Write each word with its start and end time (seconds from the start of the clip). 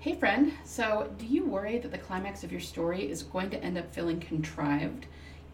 Hey, 0.00 0.14
friend. 0.14 0.52
So, 0.64 1.10
do 1.18 1.26
you 1.26 1.44
worry 1.44 1.78
that 1.78 1.90
the 1.90 1.98
climax 1.98 2.44
of 2.44 2.52
your 2.52 2.60
story 2.60 3.10
is 3.10 3.24
going 3.24 3.50
to 3.50 3.60
end 3.64 3.76
up 3.76 3.92
feeling 3.92 4.20
contrived? 4.20 5.06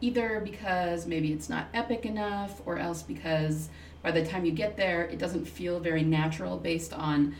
Either 0.02 0.38
because 0.44 1.06
maybe 1.06 1.32
it's 1.32 1.48
not 1.48 1.68
epic 1.72 2.04
enough, 2.04 2.60
or 2.66 2.76
else 2.76 3.02
because 3.02 3.70
by 4.02 4.10
the 4.10 4.22
time 4.22 4.44
you 4.44 4.52
get 4.52 4.76
there, 4.76 5.04
it 5.04 5.18
doesn't 5.18 5.46
feel 5.46 5.80
very 5.80 6.02
natural 6.02 6.58
based 6.58 6.92
on 6.92 7.34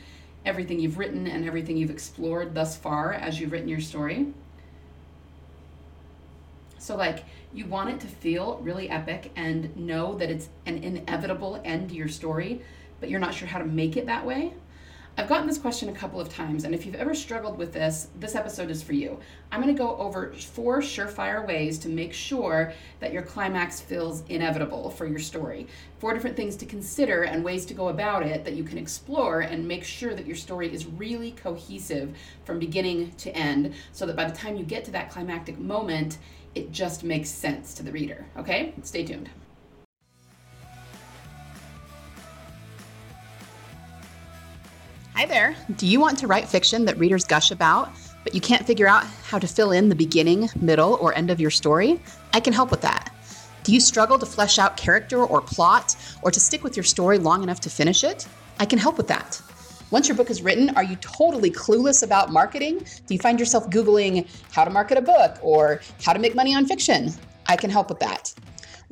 everything 0.47 0.81
you've 0.81 0.97
written 0.97 1.27
and 1.27 1.45
everything 1.45 1.77
you've 1.77 1.91
explored 1.91 2.55
thus 2.55 2.75
far 2.75 3.13
as 3.13 3.39
you've 3.39 3.53
written 3.53 3.69
your 3.69 3.83
story? 3.83 4.33
So, 6.79 6.97
like, 6.97 7.25
you 7.53 7.67
want 7.67 7.91
it 7.91 8.01
to 8.01 8.07
feel 8.07 8.59
really 8.63 8.89
epic 8.89 9.31
and 9.37 9.77
know 9.77 10.15
that 10.15 10.31
it's 10.31 10.49
an 10.65 10.83
inevitable 10.83 11.61
end 11.67 11.91
to 11.91 11.95
your 11.97 12.09
story, 12.09 12.63
but 12.99 13.11
you're 13.11 13.21
not 13.21 13.35
sure 13.35 13.47
how 13.47 13.59
to 13.59 13.67
make 13.67 13.99
it 13.99 14.07
that 14.07 14.25
way? 14.25 14.55
I've 15.17 15.29
gotten 15.29 15.47
this 15.47 15.59
question 15.59 15.89
a 15.91 15.93
couple 15.93 16.21
of 16.21 16.29
times, 16.29 16.65
and 16.65 16.75
if 16.75 16.85
you've 16.85 16.97
ever 16.97 17.15
struggled 17.15 17.57
with 17.57 17.73
this, 17.73 18.09
this 18.19 18.35
episode 18.35 18.69
is 18.69 18.83
for 18.83 18.95
you. 18.95 19.21
I'm 19.53 19.63
going 19.63 19.73
to 19.73 19.79
go 19.79 19.97
over 19.97 20.33
four 20.33 20.81
surefire 20.81 21.47
ways 21.47 21.79
to 21.81 21.89
make 21.89 22.13
sure 22.13 22.73
that 22.99 23.13
your 23.13 23.23
climax 23.23 23.81
feels 23.81 24.25
inevitable 24.29 24.91
for 24.91 25.07
your 25.07 25.21
story. 25.21 25.69
Four 26.01 26.15
different 26.15 26.37
things 26.37 26.57
to 26.57 26.67
consider 26.67 27.23
and 27.23 27.45
ways 27.45 27.65
to 27.67 27.75
go 27.75 27.91
about 27.91 28.25
it 28.25 28.45
that 28.45 28.55
you 28.55 28.65
can 28.65 28.77
explore 28.77 29.43
and 29.43 29.69
make 29.69 29.85
sure 29.85 30.15
that 30.15 30.27
your 30.27 30.35
story 30.35 30.73
is 30.75 30.85
really 30.85 31.31
cohesive 31.31 32.17
from 32.45 32.59
beginning 32.59 33.13
to 33.13 33.31
end 33.37 33.73
so 33.93 34.07
that 34.07 34.17
by 34.17 34.25
the 34.25 34.37
time 34.37 34.57
you 34.57 34.65
get 34.65 34.85
to 34.87 34.91
that 34.91 35.11
climactic 35.11 35.61
moment, 35.61 36.19
it 36.57 36.73
just 36.73 37.05
makes 37.05 37.29
sense 37.29 37.73
to 37.75 37.85
the 37.85 37.93
reader. 37.93 38.27
Okay? 38.37 38.75
Stay 38.83 39.05
tuned. 39.05 39.31
Hi 45.17 45.27
there. 45.27 45.55
Do 45.77 45.87
you 45.87 46.01
want 46.01 46.19
to 46.19 46.27
write 46.27 46.49
fiction 46.49 46.87
that 46.87 46.99
readers 46.99 47.25
gush 47.25 47.53
about, 47.53 47.93
but 48.25 48.35
you 48.35 48.41
can't 48.41 48.67
figure 48.67 48.89
out 48.89 49.05
how 49.29 49.39
to 49.39 49.47
fill 49.47 49.71
in 49.71 49.89
the 49.89 49.95
beginning, 49.95 50.51
middle, 50.61 50.95
or 50.95 51.15
end 51.15 51.31
of 51.31 51.41
your 51.41 51.53
story? 51.53 52.01
I 52.33 52.41
can 52.41 52.53
help 52.53 52.73
with 52.73 52.81
that. 52.81 53.15
Do 53.63 53.73
you 53.73 53.79
struggle 53.79 54.19
to 54.19 54.27
flesh 54.27 54.59
out 54.59 54.77
character 54.77 55.25
or 55.25 55.41
plot, 55.41 55.95
or 56.23 56.33
to 56.33 56.41
stick 56.41 56.65
with 56.65 56.77
your 56.77 56.83
story 56.83 57.19
long 57.19 57.45
enough 57.45 57.61
to 57.61 57.71
finish 57.71 58.03
it? 58.03 58.27
I 58.59 58.67
can 58.67 58.81
help 58.81 58.97
with 58.97 59.07
that. 59.07 59.41
Once 59.93 60.09
your 60.09 60.17
book 60.17 60.31
is 60.31 60.43
written, 60.43 60.71
are 60.71 60.83
you 60.83 60.97
totally 60.97 61.53
clueless 61.53 62.03
about 62.03 62.33
marketing? 62.33 62.85
Do 63.07 63.15
you 63.15 63.21
find 63.21 63.39
yourself 63.39 63.71
Googling 63.71 64.29
how 64.51 64.65
to 64.65 64.71
market 64.71 64.99
a 64.99 65.03
book 65.03 65.39
or 65.43 65.81
how 66.03 66.13
to 66.13 66.19
make 66.19 66.35
money 66.35 66.57
on 66.57 66.67
fiction? 66.67 67.13
I 67.47 67.55
can 67.55 67.71
help 67.71 67.89
with 67.89 68.01
that. 68.01 68.35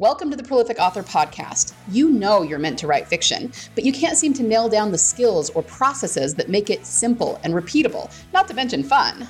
Welcome 0.02 0.30
to 0.30 0.36
the 0.36 0.42
Prolific 0.42 0.80
Author 0.80 1.04
Podcast. 1.04 1.74
You 1.88 2.10
know 2.10 2.42
you're 2.42 2.58
meant 2.58 2.76
to 2.80 2.88
write 2.88 3.06
fiction, 3.06 3.52
but 3.76 3.84
you 3.84 3.92
can't 3.92 4.18
seem 4.18 4.34
to 4.34 4.42
nail 4.42 4.68
down 4.68 4.90
the 4.90 4.98
skills 4.98 5.48
or 5.50 5.62
processes 5.62 6.34
that 6.34 6.48
make 6.48 6.70
it 6.70 6.84
simple 6.84 7.38
and 7.44 7.54
repeatable, 7.54 8.12
not 8.32 8.48
to 8.48 8.54
mention 8.54 8.82
fun. 8.82 9.28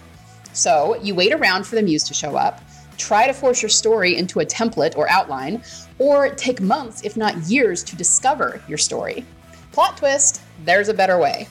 So 0.54 0.96
you 1.02 1.14
wait 1.14 1.34
around 1.34 1.66
for 1.66 1.74
the 1.74 1.82
muse 1.82 2.04
to 2.04 2.14
show 2.14 2.36
up, 2.36 2.62
try 2.96 3.26
to 3.26 3.34
force 3.34 3.60
your 3.60 3.68
story 3.68 4.16
into 4.16 4.40
a 4.40 4.46
template 4.46 4.96
or 4.96 5.10
outline, 5.10 5.62
or 5.98 6.30
take 6.30 6.62
months, 6.62 7.02
if 7.02 7.18
not 7.18 7.36
years, 7.40 7.82
to 7.84 7.94
discover 7.94 8.62
your 8.66 8.78
story. 8.78 9.26
Plot 9.72 9.98
twist 9.98 10.40
there's 10.64 10.88
a 10.88 10.94
better 10.94 11.18
way. 11.18 11.48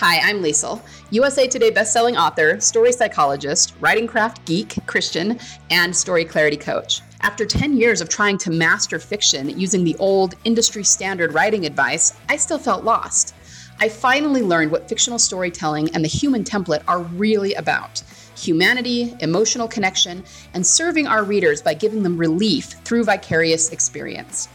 Hi, 0.00 0.18
I'm 0.18 0.42
Liesl, 0.42 0.82
USA 1.08 1.48
Today 1.48 1.70
bestselling 1.70 2.18
author, 2.18 2.60
story 2.60 2.92
psychologist, 2.92 3.72
writing 3.80 4.06
craft 4.06 4.44
geek, 4.44 4.76
Christian, 4.84 5.40
and 5.70 5.96
story 5.96 6.26
clarity 6.26 6.58
coach. 6.58 7.00
After 7.22 7.46
10 7.46 7.78
years 7.78 8.02
of 8.02 8.10
trying 8.10 8.36
to 8.38 8.50
master 8.50 8.98
fiction 8.98 9.58
using 9.58 9.84
the 9.84 9.96
old 9.96 10.34
industry 10.44 10.84
standard 10.84 11.32
writing 11.32 11.64
advice, 11.64 12.12
I 12.28 12.36
still 12.36 12.58
felt 12.58 12.84
lost. 12.84 13.34
I 13.80 13.88
finally 13.88 14.42
learned 14.42 14.70
what 14.70 14.86
fictional 14.86 15.18
storytelling 15.18 15.88
and 15.94 16.04
the 16.04 16.08
human 16.08 16.44
template 16.44 16.84
are 16.86 17.00
really 17.00 17.54
about 17.54 18.02
humanity, 18.36 19.16
emotional 19.20 19.66
connection, 19.66 20.22
and 20.52 20.66
serving 20.66 21.06
our 21.06 21.24
readers 21.24 21.62
by 21.62 21.72
giving 21.72 22.02
them 22.02 22.18
relief 22.18 22.74
through 22.84 23.04
vicarious 23.04 23.70
experience. 23.70 24.48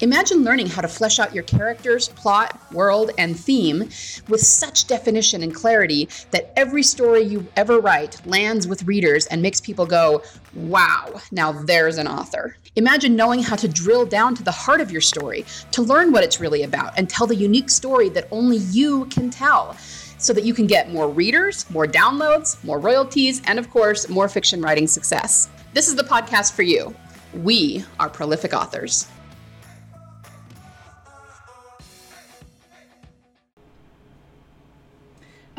Imagine 0.00 0.44
learning 0.44 0.68
how 0.68 0.80
to 0.80 0.86
flesh 0.86 1.18
out 1.18 1.34
your 1.34 1.42
characters, 1.42 2.08
plot, 2.10 2.56
world, 2.72 3.10
and 3.18 3.36
theme 3.36 3.80
with 4.28 4.40
such 4.40 4.86
definition 4.86 5.42
and 5.42 5.52
clarity 5.52 6.08
that 6.30 6.52
every 6.56 6.84
story 6.84 7.22
you 7.22 7.44
ever 7.56 7.80
write 7.80 8.24
lands 8.24 8.68
with 8.68 8.84
readers 8.84 9.26
and 9.26 9.42
makes 9.42 9.60
people 9.60 9.86
go, 9.86 10.22
wow, 10.54 11.20
now 11.32 11.50
there's 11.50 11.98
an 11.98 12.06
author. 12.06 12.56
Imagine 12.76 13.16
knowing 13.16 13.42
how 13.42 13.56
to 13.56 13.66
drill 13.66 14.06
down 14.06 14.36
to 14.36 14.44
the 14.44 14.52
heart 14.52 14.80
of 14.80 14.92
your 14.92 15.00
story, 15.00 15.44
to 15.72 15.82
learn 15.82 16.12
what 16.12 16.22
it's 16.22 16.38
really 16.38 16.62
about, 16.62 16.96
and 16.96 17.10
tell 17.10 17.26
the 17.26 17.34
unique 17.34 17.68
story 17.68 18.08
that 18.10 18.28
only 18.30 18.58
you 18.58 19.06
can 19.06 19.30
tell 19.30 19.76
so 20.18 20.32
that 20.32 20.44
you 20.44 20.54
can 20.54 20.68
get 20.68 20.92
more 20.92 21.08
readers, 21.08 21.68
more 21.70 21.88
downloads, 21.88 22.62
more 22.62 22.78
royalties, 22.78 23.42
and 23.46 23.58
of 23.58 23.68
course, 23.68 24.08
more 24.08 24.28
fiction 24.28 24.62
writing 24.62 24.86
success. 24.86 25.48
This 25.74 25.88
is 25.88 25.96
the 25.96 26.04
podcast 26.04 26.52
for 26.52 26.62
you. 26.62 26.94
We 27.34 27.84
are 27.98 28.08
prolific 28.08 28.52
authors. 28.52 29.08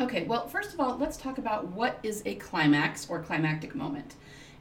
Okay, 0.00 0.24
well, 0.24 0.48
first 0.48 0.72
of 0.72 0.80
all, 0.80 0.96
let's 0.96 1.18
talk 1.18 1.36
about 1.36 1.68
what 1.68 1.98
is 2.02 2.22
a 2.24 2.36
climax 2.36 3.06
or 3.10 3.20
climactic 3.20 3.74
moment. 3.74 4.14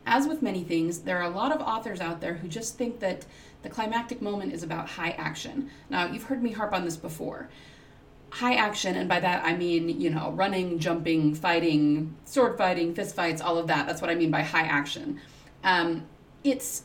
As 0.06 0.28
with 0.28 0.42
many 0.42 0.66
things, 0.66 1.00
there 1.00 1.18
are 1.18 1.32
a 1.32 1.36
lot 1.36 1.54
of 1.54 1.62
authors 1.62 2.02
out 2.02 2.20
there 2.20 2.34
who 2.34 2.50
just 2.50 2.78
think 2.78 3.00
that 3.00 3.26
the 3.64 3.70
climactic 3.70 4.22
moment 4.22 4.52
is 4.52 4.64
about 4.64 4.90
high 4.90 5.12
action. 5.12 5.70
Now, 5.90 6.08
you've 6.08 6.24
heard 6.24 6.44
me 6.44 6.52
harp 6.52 6.74
on 6.74 6.84
this 6.84 6.98
before. 6.98 7.50
High 8.32 8.56
action, 8.56 8.98
and 8.98 9.08
by 9.08 9.22
that 9.22 9.46
I 9.46 9.56
mean, 9.56 10.02
you 10.02 10.10
know, 10.10 10.32
running, 10.32 10.78
jumping, 10.78 11.34
fighting, 11.34 12.18
sword 12.26 12.58
fighting, 12.58 12.94
fist 12.94 13.16
fights, 13.16 13.42
all 13.42 13.58
of 13.58 13.68
that. 13.68 13.88
That's 13.88 14.02
what 14.02 14.10
I 14.10 14.16
mean 14.16 14.32
by 14.32 14.42
high 14.42 14.66
action. 14.66 15.22
Um, 15.64 16.06
it's 16.44 16.84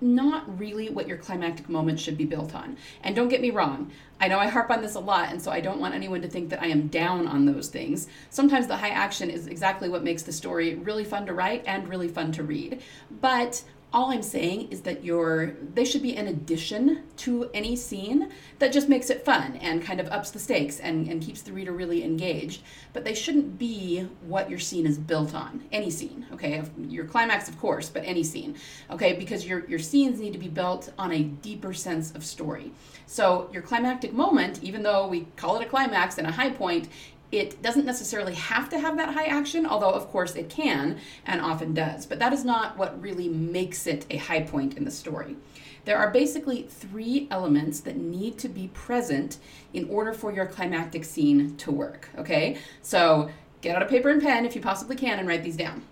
not 0.00 0.58
really 0.58 0.90
what 0.90 1.08
your 1.08 1.16
climactic 1.16 1.68
moment 1.68 1.98
should 1.98 2.16
be 2.16 2.24
built 2.24 2.54
on. 2.54 2.76
And 3.02 3.16
don't 3.16 3.28
get 3.28 3.40
me 3.40 3.50
wrong, 3.50 3.90
I 4.20 4.28
know 4.28 4.38
I 4.38 4.48
harp 4.48 4.70
on 4.70 4.82
this 4.82 4.94
a 4.94 5.00
lot, 5.00 5.30
and 5.30 5.40
so 5.40 5.50
I 5.50 5.60
don't 5.60 5.80
want 5.80 5.94
anyone 5.94 6.22
to 6.22 6.28
think 6.28 6.48
that 6.50 6.62
I 6.62 6.66
am 6.66 6.88
down 6.88 7.26
on 7.26 7.44
those 7.44 7.68
things. 7.68 8.08
Sometimes 8.30 8.66
the 8.66 8.76
high 8.76 8.90
action 8.90 9.30
is 9.30 9.46
exactly 9.46 9.88
what 9.88 10.04
makes 10.04 10.22
the 10.22 10.32
story 10.32 10.74
really 10.74 11.04
fun 11.04 11.26
to 11.26 11.34
write 11.34 11.64
and 11.66 11.88
really 11.88 12.08
fun 12.08 12.32
to 12.32 12.42
read. 12.42 12.82
But 13.20 13.62
all 13.92 14.10
I'm 14.10 14.22
saying 14.22 14.68
is 14.70 14.82
that 14.82 15.04
your 15.04 15.54
they 15.74 15.84
should 15.84 16.02
be 16.02 16.16
an 16.16 16.28
addition 16.28 17.04
to 17.18 17.48
any 17.54 17.76
scene 17.76 18.30
that 18.58 18.72
just 18.72 18.88
makes 18.88 19.10
it 19.10 19.24
fun 19.24 19.56
and 19.56 19.82
kind 19.82 20.00
of 20.00 20.08
ups 20.08 20.30
the 20.30 20.38
stakes 20.38 20.80
and, 20.80 21.08
and 21.08 21.22
keeps 21.22 21.42
the 21.42 21.52
reader 21.52 21.72
really 21.72 22.04
engaged. 22.04 22.62
But 22.92 23.04
they 23.04 23.14
shouldn't 23.14 23.58
be 23.58 24.08
what 24.22 24.50
your 24.50 24.58
scene 24.58 24.86
is 24.86 24.98
built 24.98 25.34
on. 25.34 25.62
Any 25.72 25.90
scene, 25.90 26.26
okay? 26.32 26.62
Your 26.88 27.04
climax, 27.04 27.48
of 27.48 27.58
course, 27.58 27.88
but 27.88 28.02
any 28.04 28.22
scene, 28.22 28.56
okay? 28.90 29.14
Because 29.14 29.46
your, 29.46 29.66
your 29.66 29.78
scenes 29.78 30.20
need 30.20 30.32
to 30.32 30.38
be 30.38 30.48
built 30.48 30.92
on 30.98 31.12
a 31.12 31.22
deeper 31.22 31.72
sense 31.72 32.12
of 32.12 32.24
story. 32.24 32.72
So 33.06 33.48
your 33.52 33.62
climactic 33.62 34.12
moment, 34.12 34.62
even 34.62 34.82
though 34.82 35.06
we 35.06 35.26
call 35.36 35.56
it 35.56 35.66
a 35.66 35.68
climax 35.68 36.18
and 36.18 36.26
a 36.26 36.32
high 36.32 36.50
point, 36.50 36.88
it 37.32 37.60
doesn't 37.62 37.84
necessarily 37.84 38.34
have 38.34 38.68
to 38.70 38.78
have 38.78 38.96
that 38.96 39.14
high 39.14 39.26
action, 39.26 39.66
although 39.66 39.90
of 39.90 40.08
course 40.08 40.36
it 40.36 40.48
can 40.48 40.98
and 41.26 41.40
often 41.40 41.74
does. 41.74 42.06
But 42.06 42.18
that 42.20 42.32
is 42.32 42.44
not 42.44 42.76
what 42.76 43.00
really 43.00 43.28
makes 43.28 43.86
it 43.86 44.06
a 44.10 44.16
high 44.16 44.42
point 44.42 44.76
in 44.76 44.84
the 44.84 44.90
story. 44.90 45.36
There 45.84 45.98
are 45.98 46.10
basically 46.10 46.62
three 46.62 47.28
elements 47.30 47.80
that 47.80 47.96
need 47.96 48.38
to 48.38 48.48
be 48.48 48.68
present 48.68 49.38
in 49.72 49.88
order 49.88 50.12
for 50.12 50.32
your 50.32 50.46
climactic 50.46 51.04
scene 51.04 51.56
to 51.58 51.70
work. 51.70 52.08
Okay? 52.18 52.58
So 52.82 53.30
get 53.60 53.76
out 53.76 53.82
a 53.82 53.86
paper 53.86 54.10
and 54.10 54.20
pen 54.20 54.44
if 54.44 54.54
you 54.54 54.60
possibly 54.60 54.96
can 54.96 55.18
and 55.18 55.28
write 55.28 55.42
these 55.42 55.56
down. 55.56 55.82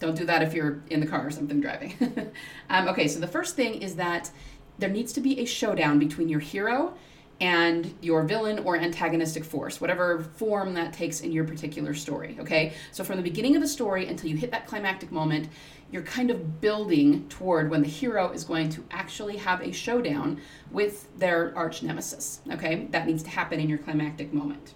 Don't 0.00 0.16
do 0.16 0.24
that 0.24 0.42
if 0.42 0.52
you're 0.52 0.82
in 0.90 1.00
the 1.00 1.06
car 1.06 1.26
or 1.26 1.30
something 1.30 1.60
driving. 1.60 2.32
um, 2.70 2.88
okay, 2.88 3.06
so 3.06 3.20
the 3.20 3.26
first 3.26 3.54
thing 3.54 3.80
is 3.80 3.96
that 3.96 4.30
there 4.78 4.90
needs 4.90 5.12
to 5.12 5.20
be 5.20 5.38
a 5.38 5.44
showdown 5.44 5.98
between 5.98 6.28
your 6.28 6.40
hero 6.40 6.94
and 7.42 7.92
your 8.00 8.22
villain 8.22 8.60
or 8.60 8.76
antagonistic 8.76 9.44
force, 9.44 9.80
whatever 9.80 10.22
form 10.36 10.74
that 10.74 10.92
takes 10.92 11.22
in 11.22 11.32
your 11.32 11.42
particular 11.42 11.92
story. 11.92 12.36
Okay, 12.38 12.72
so 12.92 13.02
from 13.02 13.16
the 13.16 13.22
beginning 13.22 13.56
of 13.56 13.60
the 13.60 13.66
story 13.66 14.06
until 14.06 14.30
you 14.30 14.36
hit 14.36 14.52
that 14.52 14.64
climactic 14.64 15.10
moment, 15.10 15.48
you're 15.90 16.02
kind 16.02 16.30
of 16.30 16.60
building 16.60 17.28
toward 17.28 17.68
when 17.68 17.82
the 17.82 17.88
hero 17.88 18.30
is 18.30 18.44
going 18.44 18.70
to 18.70 18.84
actually 18.92 19.36
have 19.38 19.60
a 19.60 19.72
showdown 19.72 20.40
with 20.70 21.08
their 21.18 21.52
arch 21.56 21.82
nemesis. 21.82 22.42
Okay, 22.52 22.86
that 22.92 23.08
needs 23.08 23.24
to 23.24 23.30
happen 23.30 23.58
in 23.58 23.68
your 23.68 23.78
climactic 23.78 24.32
moment. 24.32 24.74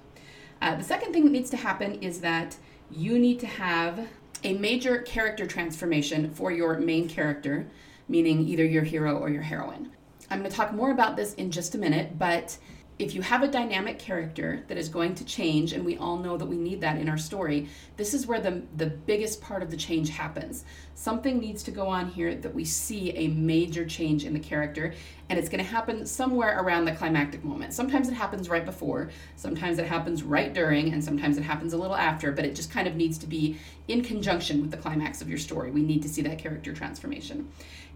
Uh, 0.60 0.74
the 0.74 0.82
second 0.82 1.12
thing 1.12 1.22
that 1.22 1.30
needs 1.30 1.50
to 1.50 1.56
happen 1.56 1.94
is 2.02 2.20
that 2.20 2.56
you 2.90 3.16
need 3.16 3.38
to 3.38 3.46
have 3.46 4.08
a 4.42 4.54
major 4.54 5.02
character 5.02 5.46
transformation 5.46 6.32
for 6.34 6.50
your 6.50 6.80
main 6.80 7.08
character, 7.08 7.68
meaning 8.08 8.40
either 8.40 8.64
your 8.64 8.82
hero 8.82 9.16
or 9.16 9.30
your 9.30 9.42
heroine. 9.42 9.92
I'm 10.30 10.40
going 10.40 10.50
to 10.50 10.56
talk 10.56 10.72
more 10.72 10.90
about 10.90 11.16
this 11.16 11.34
in 11.34 11.50
just 11.50 11.74
a 11.74 11.78
minute, 11.78 12.18
but 12.18 12.56
if 12.98 13.14
you 13.14 13.20
have 13.20 13.42
a 13.42 13.48
dynamic 13.48 13.98
character 13.98 14.64
that 14.68 14.78
is 14.78 14.88
going 14.88 15.14
to 15.16 15.24
change, 15.24 15.74
and 15.74 15.84
we 15.84 15.98
all 15.98 16.16
know 16.16 16.38
that 16.38 16.46
we 16.46 16.56
need 16.56 16.80
that 16.80 16.98
in 16.98 17.10
our 17.10 17.18
story, 17.18 17.68
this 17.98 18.14
is 18.14 18.26
where 18.26 18.40
the, 18.40 18.62
the 18.78 18.86
biggest 18.86 19.42
part 19.42 19.62
of 19.62 19.70
the 19.70 19.76
change 19.76 20.08
happens. 20.08 20.64
Something 20.94 21.38
needs 21.38 21.62
to 21.64 21.70
go 21.70 21.88
on 21.88 22.08
here 22.08 22.34
that 22.34 22.54
we 22.54 22.64
see 22.64 23.10
a 23.12 23.28
major 23.28 23.84
change 23.84 24.24
in 24.24 24.32
the 24.32 24.40
character, 24.40 24.94
and 25.28 25.38
it's 25.38 25.50
going 25.50 25.62
to 25.62 25.70
happen 25.70 26.06
somewhere 26.06 26.58
around 26.58 26.86
the 26.86 26.92
climactic 26.92 27.44
moment. 27.44 27.74
Sometimes 27.74 28.08
it 28.08 28.14
happens 28.14 28.48
right 28.48 28.64
before, 28.64 29.10
sometimes 29.36 29.78
it 29.78 29.86
happens 29.86 30.22
right 30.22 30.54
during, 30.54 30.94
and 30.94 31.04
sometimes 31.04 31.36
it 31.36 31.42
happens 31.42 31.74
a 31.74 31.76
little 31.76 31.96
after, 31.96 32.32
but 32.32 32.46
it 32.46 32.54
just 32.54 32.70
kind 32.70 32.88
of 32.88 32.96
needs 32.96 33.18
to 33.18 33.26
be 33.26 33.58
in 33.88 34.02
conjunction 34.02 34.62
with 34.62 34.70
the 34.70 34.76
climax 34.78 35.20
of 35.20 35.28
your 35.28 35.38
story. 35.38 35.70
We 35.70 35.82
need 35.82 36.00
to 36.02 36.08
see 36.08 36.22
that 36.22 36.38
character 36.38 36.72
transformation. 36.72 37.50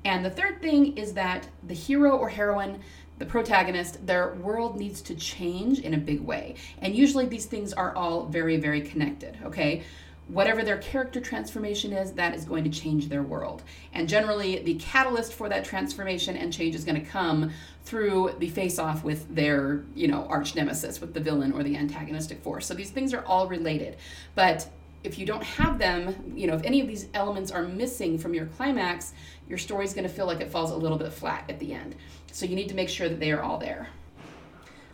And 0.04 0.24
the 0.24 0.30
third 0.30 0.62
thing 0.62 0.96
is 0.96 1.12
that 1.14 1.48
the 1.66 1.74
hero 1.74 2.16
or 2.16 2.28
heroine 2.28 2.80
the 3.20 3.26
protagonist, 3.26 4.04
their 4.06 4.32
world 4.36 4.78
needs 4.78 5.02
to 5.02 5.14
change 5.14 5.78
in 5.80 5.92
a 5.92 5.98
big 5.98 6.20
way. 6.22 6.54
And 6.80 6.96
usually 6.96 7.26
these 7.26 7.44
things 7.44 7.74
are 7.74 7.94
all 7.94 8.24
very, 8.24 8.56
very 8.56 8.80
connected, 8.80 9.36
okay? 9.44 9.82
Whatever 10.28 10.62
their 10.62 10.78
character 10.78 11.20
transformation 11.20 11.92
is, 11.92 12.12
that 12.12 12.34
is 12.34 12.46
going 12.46 12.64
to 12.64 12.70
change 12.70 13.10
their 13.10 13.22
world. 13.22 13.62
And 13.92 14.08
generally, 14.08 14.60
the 14.60 14.76
catalyst 14.76 15.34
for 15.34 15.50
that 15.50 15.66
transformation 15.66 16.34
and 16.34 16.50
change 16.50 16.74
is 16.74 16.84
going 16.84 16.98
to 16.98 17.06
come 17.06 17.50
through 17.84 18.36
the 18.38 18.48
face 18.48 18.78
off 18.78 19.04
with 19.04 19.34
their, 19.34 19.84
you 19.94 20.08
know, 20.08 20.26
arch 20.28 20.54
nemesis, 20.54 20.98
with 20.98 21.12
the 21.12 21.20
villain 21.20 21.52
or 21.52 21.62
the 21.62 21.76
antagonistic 21.76 22.42
force. 22.42 22.64
So 22.64 22.72
these 22.72 22.90
things 22.90 23.12
are 23.12 23.24
all 23.26 23.48
related. 23.48 23.98
But 24.34 24.66
if 25.02 25.18
you 25.18 25.26
don't 25.26 25.42
have 25.42 25.78
them, 25.78 26.32
you 26.36 26.46
know, 26.46 26.54
if 26.54 26.62
any 26.62 26.80
of 26.80 26.86
these 26.86 27.08
elements 27.14 27.50
are 27.50 27.62
missing 27.62 28.18
from 28.18 28.34
your 28.34 28.46
climax, 28.46 29.14
your 29.48 29.58
story 29.58 29.84
is 29.84 29.94
going 29.94 30.06
to 30.06 30.12
feel 30.12 30.26
like 30.26 30.40
it 30.40 30.50
falls 30.50 30.70
a 30.70 30.76
little 30.76 30.98
bit 30.98 31.12
flat 31.12 31.44
at 31.48 31.58
the 31.58 31.72
end. 31.72 31.96
So 32.32 32.46
you 32.46 32.54
need 32.54 32.68
to 32.68 32.74
make 32.74 32.88
sure 32.88 33.08
that 33.08 33.18
they 33.18 33.32
are 33.32 33.42
all 33.42 33.58
there. 33.58 33.88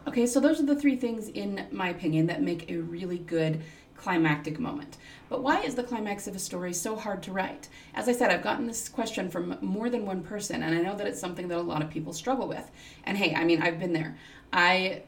Okay, 0.06 0.26
so 0.26 0.38
those 0.38 0.60
are 0.60 0.66
the 0.66 0.80
three 0.80 0.96
things, 0.96 1.28
in 1.28 1.66
my 1.72 1.88
opinion, 1.88 2.26
that 2.26 2.40
make 2.40 2.70
a 2.70 2.76
really 2.76 3.18
good 3.18 3.62
climactic 3.96 4.60
moment. 4.60 4.98
But 5.28 5.42
why 5.42 5.62
is 5.62 5.74
the 5.74 5.82
climax 5.82 6.28
of 6.28 6.36
a 6.36 6.38
story 6.38 6.72
so 6.72 6.94
hard 6.94 7.24
to 7.24 7.32
write? 7.32 7.68
As 7.94 8.08
I 8.08 8.12
said, 8.12 8.30
I've 8.30 8.44
gotten 8.44 8.66
this 8.66 8.88
question 8.88 9.28
from 9.28 9.58
more 9.60 9.90
than 9.90 10.06
one 10.06 10.22
person, 10.22 10.62
and 10.62 10.74
I 10.74 10.82
know 10.82 10.96
that 10.96 11.08
it's 11.08 11.18
something 11.18 11.48
that 11.48 11.58
a 11.58 11.62
lot 11.62 11.82
of 11.82 11.90
people 11.90 12.12
struggle 12.12 12.46
with. 12.46 12.70
And 13.02 13.18
hey, 13.18 13.34
I 13.34 13.42
mean, 13.42 13.60
I've 13.60 13.80
been 13.80 13.92
there. 13.92 14.16
I 14.52 15.02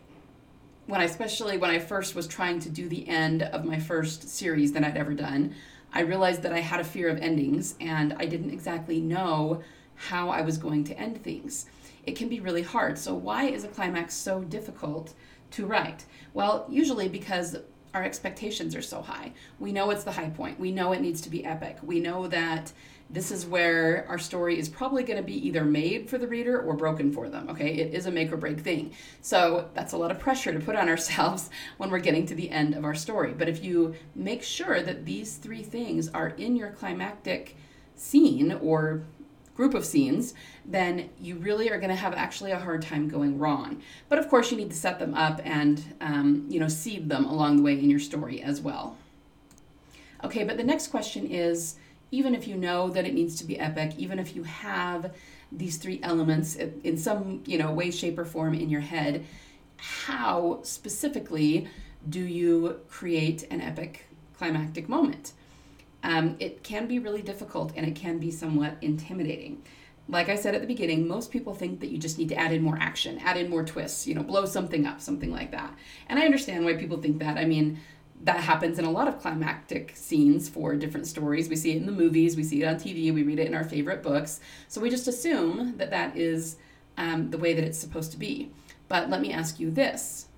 when 0.89 1.03
I 1.03 1.05
especially 1.05 1.59
when 1.59 1.71
I 1.71 1.79
first 1.79 2.15
was 2.15 2.27
trying 2.27 2.61
to 2.61 2.71
do 2.71 2.89
the 2.89 3.07
end 3.07 3.43
of 3.43 3.67
my 3.67 3.79
first 3.79 4.27
series 4.27 4.73
that 4.73 4.83
I'd 4.83 4.97
ever 4.97 5.13
done, 5.13 5.55
I 5.93 6.01
realized 6.01 6.43
that 6.43 6.53
I 6.55 6.61
had 6.61 6.81
a 6.81 6.85
fear 6.85 7.11
of 7.11 7.19
endings 7.19 7.75
and 7.79 8.15
I 8.15 8.25
didn't 8.25 8.51
exactly 8.51 8.99
know 8.99 9.63
how 9.95 10.31
I 10.31 10.41
was 10.41 10.57
going 10.57 10.85
to 10.85 10.99
end 10.99 11.23
things. 11.23 11.67
It 12.07 12.17
can 12.17 12.31
be 12.31 12.41
really 12.41 12.63
hard. 12.63 12.97
So 12.97 13.15
why 13.15 13.45
is 13.45 13.65
a 13.65 13.69
climax 13.69 14.15
so 14.15 14.41
difficult 14.41 15.13
to 15.51 15.67
write? 15.67 16.07
Well, 16.33 16.65
usually 16.71 17.09
because 17.09 17.55
our 17.93 18.03
expectations 18.03 18.75
are 18.75 18.83
so 18.83 19.03
high. 19.03 19.33
We 19.61 19.73
know 19.73 19.91
it's 19.91 20.05
the 20.05 20.13
high 20.13 20.31
point. 20.31 20.59
We 20.59 20.73
know 20.73 20.93
it 20.93 21.03
needs 21.03 21.21
to 21.23 21.31
be 21.31 21.45
epic. 21.45 21.77
We 21.83 22.01
know 22.01 22.29
that 22.29 22.73
this 23.11 23.31
is 23.31 23.47
where 23.47 24.05
our 24.09 24.19
story 24.19 24.59
is 24.59 24.69
probably 24.69 25.03
going 25.03 25.17
to 25.17 25.23
be 25.23 25.47
either 25.47 25.65
made 25.65 26.11
for 26.11 26.19
the 26.19 26.27
reader 26.27 26.61
or 26.61 26.75
broken 26.75 27.11
for 27.11 27.29
them. 27.29 27.49
Okay, 27.49 27.75
it 27.75 27.95
is 27.95 28.07
a 28.07 28.11
make 28.11 28.31
or 28.33 28.37
break 28.37 28.61
thing. 28.61 28.93
So 29.23 29.71
that's 29.73 29.95
a 29.95 29.97
lot 29.97 30.11
of 30.11 30.19
pressure 30.19 30.53
to 30.53 30.61
put 30.61 30.77
on 30.77 30.89
ourselves 30.89 31.49
when 31.79 31.91
we're 31.91 32.01
getting 32.01 32.27
to 32.27 32.35
the 32.35 32.51
end 32.51 32.75
of 32.75 32.85
our 32.85 32.95
story. 32.95 33.33
But 33.33 33.49
if 33.49 33.65
you 33.65 33.95
make 34.15 34.43
sure 34.43 34.83
that 34.83 35.07
these 35.07 35.37
three 35.37 35.63
things 35.63 36.09
are 36.09 36.29
in 36.29 36.55
your 36.55 36.71
climactic 36.71 37.57
scene 37.97 38.53
or 38.53 39.05
group 39.55 39.75
of 39.75 39.85
scenes, 39.85 40.35
then 40.65 41.11
you 41.19 41.35
really 41.37 41.69
are 41.71 41.79
going 41.79 41.91
to 41.91 41.97
have 41.97 42.15
actually 42.15 42.53
a 42.53 42.59
hard 42.59 42.81
time 42.83 43.09
going 43.09 43.39
wrong. 43.39 43.83
But 44.09 44.19
of 44.19 44.29
course, 44.29 44.53
you 44.53 44.57
need 44.57 44.71
to 44.71 44.77
set 44.77 44.99
them 44.99 45.15
up 45.15 45.41
and 45.45 45.83
um, 46.01 46.47
you 46.49 46.61
know 46.61 46.69
seed 46.69 47.09
them 47.09 47.25
along 47.25 47.57
the 47.57 47.63
way 47.63 47.73
in 47.79 47.91
your 47.91 47.99
story 47.99 48.41
as 48.41 48.61
well. 48.61 48.97
Okay, 50.23 50.45
but 50.45 50.57
the 50.57 50.65
next 50.65 50.89
question 50.89 51.27
is 51.27 51.77
even 52.11 52.35
if 52.35 52.47
you 52.47 52.57
know 52.57 52.89
that 52.91 53.07
it 53.07 53.15
needs 53.15 53.37
to 53.37 53.45
be 53.45 53.59
epic, 53.59 53.93
even 53.99 54.19
if 54.19 54.35
you 54.35 54.43
have 54.45 55.15
these 55.51 55.77
three 55.77 56.01
elements 56.03 56.57
in 56.57 56.97
some 56.97 57.43
you 57.47 57.59
know 57.59 57.73
way, 57.73 57.91
shape, 57.91 58.19
or 58.19 58.25
form 58.25 58.55
in 58.55 58.71
your 58.71 58.81
head, 58.81 59.25
how 59.77 60.61
specifically 60.63 61.69
do 62.09 62.21
you 62.21 62.81
create 62.89 63.47
an 63.51 63.61
epic 63.61 64.07
climactic 64.37 64.89
moment? 64.89 65.33
Um, 66.03 66.37
it 66.39 66.63
can 66.63 66.87
be 66.87 66.99
really 66.99 67.23
difficult 67.23 67.73
and 67.77 67.87
it 67.87 67.95
can 67.95 68.19
be 68.19 68.31
somewhat 68.31 68.77
intimidating. 68.81 69.63
Like 70.09 70.29
I 70.31 70.37
said 70.37 70.55
at 70.55 70.63
the 70.63 70.67
beginning, 70.67 71.07
most 71.07 71.31
people 71.31 71.55
think 71.55 71.81
that 71.81 71.91
you 71.91 71.99
just 71.99 72.19
need 72.19 72.31
to 72.31 72.37
add 72.37 72.53
in 72.53 72.63
more 72.63 72.79
action, 72.81 73.19
add 73.19 73.37
in 73.37 73.51
more 73.51 73.65
twists, 73.65 74.07
you 74.07 74.15
know, 74.15 74.23
blow 74.23 74.47
something 74.47 74.87
up, 74.87 75.01
something 75.01 75.31
like 75.31 75.51
that. 75.51 75.75
And 76.09 76.19
I 76.19 76.25
understand 76.25 76.65
why 76.65 76.75
people 76.75 76.97
think 77.03 77.19
that. 77.19 77.37
I 77.37 77.45
mean, 77.45 77.79
that 78.23 78.41
happens 78.41 78.79
in 78.79 78.85
a 78.85 78.91
lot 78.91 79.09
of 79.09 79.21
climactic 79.21 79.93
scenes 79.95 80.49
for 80.49 80.75
different 80.75 81.07
stories. 81.07 81.49
We 81.49 81.57
see 81.57 81.73
it 81.73 81.77
in 81.77 81.87
the 81.87 81.93
movies, 81.93 82.37
we 82.37 82.43
see 82.43 82.63
it 82.63 82.67
on 82.67 82.77
TV, 82.77 83.13
we 83.13 83.23
read 83.23 83.39
it 83.39 83.47
in 83.47 83.55
our 83.55 83.65
favorite 83.65 84.03
books. 84.03 84.41
So 84.67 84.81
we 84.81 84.91
just 84.91 85.07
assume 85.07 85.77
that 85.77 85.91
that 85.91 86.17
is 86.17 86.57
um, 86.97 87.31
the 87.31 87.39
way 87.39 87.55
that 87.55 87.65
it's 87.65 87.79
supposed 87.79 88.11
to 88.13 88.19
be. 88.19 88.51
But 88.89 89.09
let 89.09 89.21
me 89.21 89.33
ask 89.33 89.61
you 89.61 89.71
this 89.71 90.29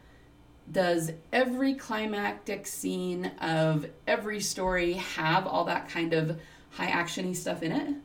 Does 0.71 1.13
every 1.33 1.75
climactic 1.75 2.67
scene 2.67 3.27
of 3.41 3.87
every 4.07 4.41
story 4.41 4.95
have 4.95 5.47
all 5.47 5.65
that 5.65 5.89
kind 5.89 6.13
of 6.13 6.39
high 6.71 6.91
actiony 6.91 7.35
stuff 7.35 7.63
in 7.63 7.73
it? 7.73 7.97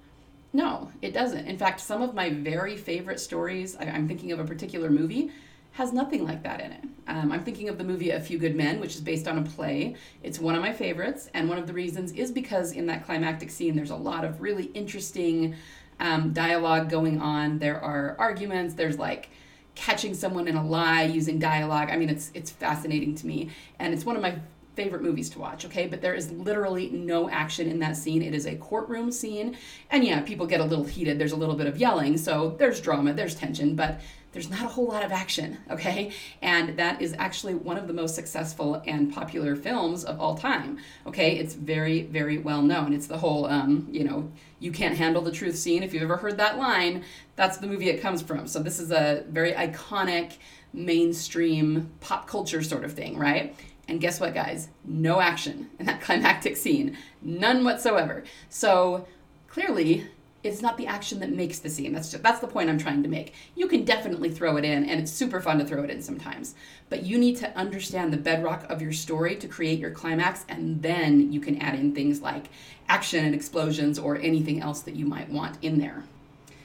No, 0.54 0.90
it 1.02 1.14
doesn't. 1.14 1.48
In 1.48 1.58
fact, 1.58 1.82
some 1.82 2.02
of 2.02 2.16
my 2.16 2.30
very 2.30 2.78
favorite 2.78 3.20
stories, 3.20 3.76
I'm 3.78 4.08
thinking 4.08 4.32
of 4.32 4.40
a 4.40 4.46
particular 4.46 4.90
movie, 4.90 5.32
has 5.76 5.92
nothing 5.92 6.24
like 6.24 6.42
that 6.42 6.62
in 6.62 6.72
it. 6.72 6.84
Um, 7.08 7.34
I'm 7.34 7.44
thinking 7.44 7.68
of 7.68 7.78
the 7.78 7.84
movie 7.84 8.12
A 8.12 8.20
Few 8.20 8.38
Good 8.38 8.56
Men, 8.56 8.80
which 8.80 8.96
is 8.96 9.02
based 9.02 9.28
on 9.28 9.38
a 9.38 9.42
play. 9.42 9.98
It's 10.24 10.40
one 10.40 10.56
of 10.56 10.62
my 10.62 10.72
favorites, 10.72 11.30
and 11.34 11.50
one 11.50 11.58
of 11.58 11.68
the 11.68 11.74
reasons 11.74 12.14
is 12.14 12.32
because 12.32 12.72
in 12.72 12.86
that 12.86 13.06
climactic 13.06 13.52
scene, 13.52 13.76
there's 13.76 13.90
a 13.90 13.96
lot 13.96 14.24
of 14.24 14.40
really 14.40 14.68
interesting 14.68 15.54
um, 16.00 16.32
dialogue 16.32 16.90
going 16.90 17.20
on. 17.20 17.60
There 17.60 17.80
are 17.82 18.16
arguments. 18.18 18.74
There's 18.74 18.98
like 18.98 19.28
catching 19.76 20.14
someone 20.14 20.48
in 20.48 20.56
a 20.56 20.66
lie 20.66 21.04
using 21.04 21.40
dialogue. 21.40 21.90
I 21.92 21.98
mean, 21.98 22.10
it's 22.10 22.32
it's 22.34 22.52
fascinating 22.52 23.14
to 23.16 23.28
me, 23.28 23.50
and 23.78 23.94
it's 23.94 24.06
one 24.06 24.16
of 24.16 24.22
my 24.22 24.40
favorite 24.76 25.02
movies 25.02 25.30
to 25.32 25.40
watch, 25.40 25.66
okay? 25.66 25.88
But 25.88 26.02
there 26.02 26.14
is 26.14 26.32
literally 26.32 26.90
no 26.90 27.30
action 27.30 27.70
in 27.70 27.80
that 27.80 27.98
scene. 27.98 28.22
It 28.22 28.34
is 28.34 28.46
a 28.46 28.56
courtroom 28.56 29.12
scene. 29.12 29.58
And 29.90 30.04
yeah, 30.04 30.22
people 30.22 30.46
get 30.46 30.60
a 30.60 30.66
little 30.66 30.84
heated. 30.84 31.18
There's 31.18 31.32
a 31.32 31.38
little 31.38 31.56
bit 31.56 31.68
of 31.68 31.78
yelling. 31.78 32.18
So 32.18 32.56
there's 32.60 32.82
drama, 32.82 33.14
there's 33.14 33.36
tension, 33.36 33.76
but 33.76 34.02
there's 34.36 34.50
not 34.50 34.66
a 34.66 34.68
whole 34.68 34.88
lot 34.88 35.02
of 35.02 35.14
action, 35.14 35.58
okay? 35.72 36.12
And 36.42 36.78
that 36.78 37.02
is 37.02 37.16
actually 37.18 37.56
one 37.56 37.78
of 37.78 37.88
the 37.88 37.94
most 37.94 38.16
successful 38.16 38.84
and 38.86 39.14
popular 39.14 39.56
films 39.56 40.04
of 40.04 40.20
all 40.20 40.36
time, 40.36 40.78
okay? 41.08 41.38
It's 41.38 41.54
very, 41.54 42.02
very 42.02 42.38
well 42.38 42.62
known. 42.62 42.92
It's 42.92 43.08
the 43.08 43.18
whole, 43.18 43.46
um, 43.46 43.88
you 43.90 44.04
know, 44.04 44.30
you 44.60 44.74
can't 44.74 44.98
handle 44.98 45.22
the 45.22 45.32
truth 45.32 45.56
scene. 45.56 45.84
If 45.84 45.94
you've 45.94 46.04
ever 46.04 46.18
heard 46.18 46.36
that 46.38 46.58
line, 46.58 47.06
that's 47.38 47.60
the 47.60 47.68
movie 47.68 47.88
it 47.88 48.02
comes 48.02 48.22
from. 48.22 48.46
So 48.46 48.60
this 48.60 48.82
is 48.82 48.92
a 48.92 49.24
very 49.30 49.54
iconic, 49.54 50.34
mainstream 50.74 51.90
pop 52.02 52.28
culture 52.28 52.62
sort 52.62 52.84
of 52.84 52.92
thing, 52.92 53.18
right? 53.18 53.56
And 53.88 54.02
guess 54.02 54.20
what, 54.20 54.34
guys? 54.34 54.68
No 54.84 55.22
action 55.22 55.70
in 55.80 55.86
that 55.86 56.02
climactic 56.02 56.58
scene. 56.58 56.98
None 57.22 57.64
whatsoever. 57.64 58.26
So 58.50 59.08
clearly, 59.48 60.08
it's 60.46 60.62
not 60.62 60.78
the 60.78 60.88
action 60.88 61.20
that 61.20 61.32
makes 61.32 61.60
the 61.60 61.70
scene. 61.70 61.92
That's 61.92 62.12
just, 62.12 62.24
that's 62.24 62.40
the 62.40 62.48
point 62.48 62.70
I'm 62.70 62.78
trying 62.78 63.02
to 63.04 63.10
make. 63.10 63.34
You 63.56 63.68
can 63.68 63.84
definitely 63.84 64.30
throw 64.30 64.58
it 64.58 64.66
in, 64.66 64.88
and 64.88 65.02
it's 65.02 65.12
super 65.12 65.42
fun 65.42 65.58
to 65.60 65.66
throw 65.66 65.84
it 65.84 65.90
in 65.90 66.02
sometimes. 66.02 66.54
But 66.90 67.04
you 67.04 67.18
need 67.18 67.38
to 67.38 67.58
understand 67.58 68.14
the 68.14 68.18
bedrock 68.18 68.70
of 68.70 68.82
your 68.82 68.94
story 68.94 69.36
to 69.38 69.48
create 69.48 69.80
your 69.80 69.92
climax, 69.92 70.46
and 70.48 70.82
then 70.82 71.34
you 71.34 71.40
can 71.40 71.58
add 71.58 71.76
in 71.76 71.96
things 71.96 72.22
like 72.22 72.46
action 72.88 73.26
and 73.26 73.34
explosions 73.34 73.98
or 73.98 74.18
anything 74.18 74.62
else 74.62 74.82
that 74.82 74.96
you 74.96 75.06
might 75.06 75.30
want 75.30 75.58
in 75.64 75.80
there. 75.80 76.04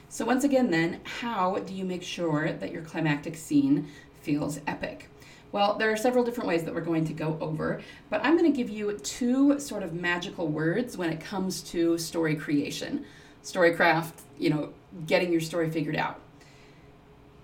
So 0.09 0.25
once 0.25 0.43
again, 0.43 0.69
then, 0.69 0.99
how 1.03 1.57
do 1.57 1.73
you 1.73 1.85
make 1.85 2.03
sure 2.03 2.51
that 2.51 2.71
your 2.71 2.83
climactic 2.83 3.35
scene 3.35 3.87
feels 4.21 4.59
epic? 4.67 5.07
Well, 5.51 5.77
there 5.77 5.91
are 5.91 5.97
several 5.97 6.23
different 6.23 6.47
ways 6.47 6.63
that 6.63 6.73
we're 6.73 6.81
going 6.81 7.05
to 7.05 7.13
go 7.13 7.37
over, 7.41 7.81
but 8.09 8.23
I'm 8.23 8.37
going 8.37 8.49
to 8.49 8.55
give 8.55 8.69
you 8.69 8.95
two 8.99 9.59
sort 9.59 9.83
of 9.83 9.93
magical 9.93 10.47
words 10.47 10.97
when 10.97 11.09
it 11.09 11.19
comes 11.19 11.61
to 11.63 11.97
story 11.97 12.35
creation 12.35 13.05
storycraft, 13.43 14.13
you 14.37 14.49
know, 14.49 14.69
getting 15.07 15.31
your 15.31 15.41
story 15.41 15.69
figured 15.69 15.95
out. 15.95 16.19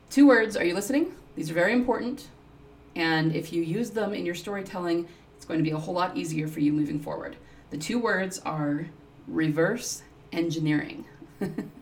Two 0.09 0.27
words, 0.27 0.55
are 0.55 0.63
you 0.63 0.73
listening? 0.73 1.13
These 1.35 1.51
are 1.51 1.53
very 1.53 1.73
important. 1.73 2.27
And 2.95 3.35
if 3.35 3.53
you 3.53 3.61
use 3.61 3.91
them 3.91 4.13
in 4.13 4.25
your 4.25 4.35
storytelling, 4.35 5.07
it's 5.35 5.45
going 5.45 5.59
to 5.59 5.63
be 5.63 5.71
a 5.71 5.77
whole 5.77 5.93
lot 5.93 6.17
easier 6.17 6.47
for 6.47 6.59
you 6.59 6.73
moving 6.73 6.99
forward. 6.99 7.35
The 7.69 7.77
two 7.77 7.99
words 7.99 8.39
are 8.39 8.87
reverse 9.27 10.03
engineering. 10.31 11.05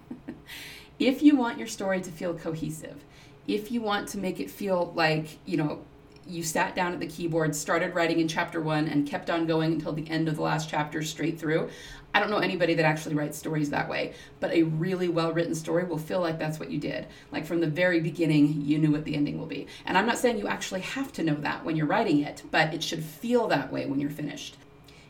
if 0.99 1.21
you 1.21 1.35
want 1.35 1.57
your 1.57 1.67
story 1.67 2.01
to 2.01 2.11
feel 2.11 2.33
cohesive, 2.33 3.03
if 3.47 3.71
you 3.71 3.81
want 3.81 4.09
to 4.09 4.17
make 4.17 4.39
it 4.39 4.49
feel 4.49 4.91
like, 4.95 5.37
you 5.45 5.57
know, 5.57 5.81
you 6.27 6.41
sat 6.43 6.75
down 6.75 6.91
at 6.91 6.99
the 6.99 7.07
keyboard, 7.07 7.55
started 7.55 7.93
writing 7.93 8.19
in 8.19 8.27
chapter 8.27 8.59
one, 8.59 8.87
and 8.87 9.07
kept 9.07 9.29
on 9.29 9.45
going 9.45 9.73
until 9.73 9.93
the 9.93 10.09
end 10.09 10.27
of 10.27 10.35
the 10.35 10.41
last 10.41 10.67
chapter 10.67 11.03
straight 11.03 11.39
through. 11.39 11.69
I 12.15 12.21
don't 12.21 12.29
know 12.29 12.37
anybody 12.37 12.75
that 12.75 12.85
actually 12.85 13.15
writes 13.15 13.37
stories 13.37 13.71
that 13.71 13.89
way, 13.89 14.13
but 14.39 14.53
a 14.53 14.63
really 14.63 15.09
well 15.09 15.33
written 15.33 15.53
story 15.53 15.83
will 15.83 15.97
feel 15.97 16.21
like 16.21 16.39
that's 16.39 16.61
what 16.61 16.71
you 16.71 16.79
did. 16.79 17.07
Like 17.29 17.45
from 17.45 17.59
the 17.59 17.67
very 17.67 17.99
beginning, 17.99 18.61
you 18.61 18.77
knew 18.77 18.91
what 18.91 19.03
the 19.03 19.15
ending 19.15 19.37
will 19.37 19.47
be. 19.47 19.67
And 19.85 19.97
I'm 19.97 20.05
not 20.05 20.17
saying 20.17 20.37
you 20.37 20.47
actually 20.47 20.79
have 20.79 21.11
to 21.13 21.23
know 21.23 21.35
that 21.35 21.65
when 21.65 21.75
you're 21.75 21.85
writing 21.85 22.21
it, 22.21 22.43
but 22.51 22.73
it 22.73 22.81
should 22.81 23.03
feel 23.03 23.49
that 23.49 23.69
way 23.69 23.85
when 23.85 23.99
you're 23.99 24.09
finished. 24.09 24.55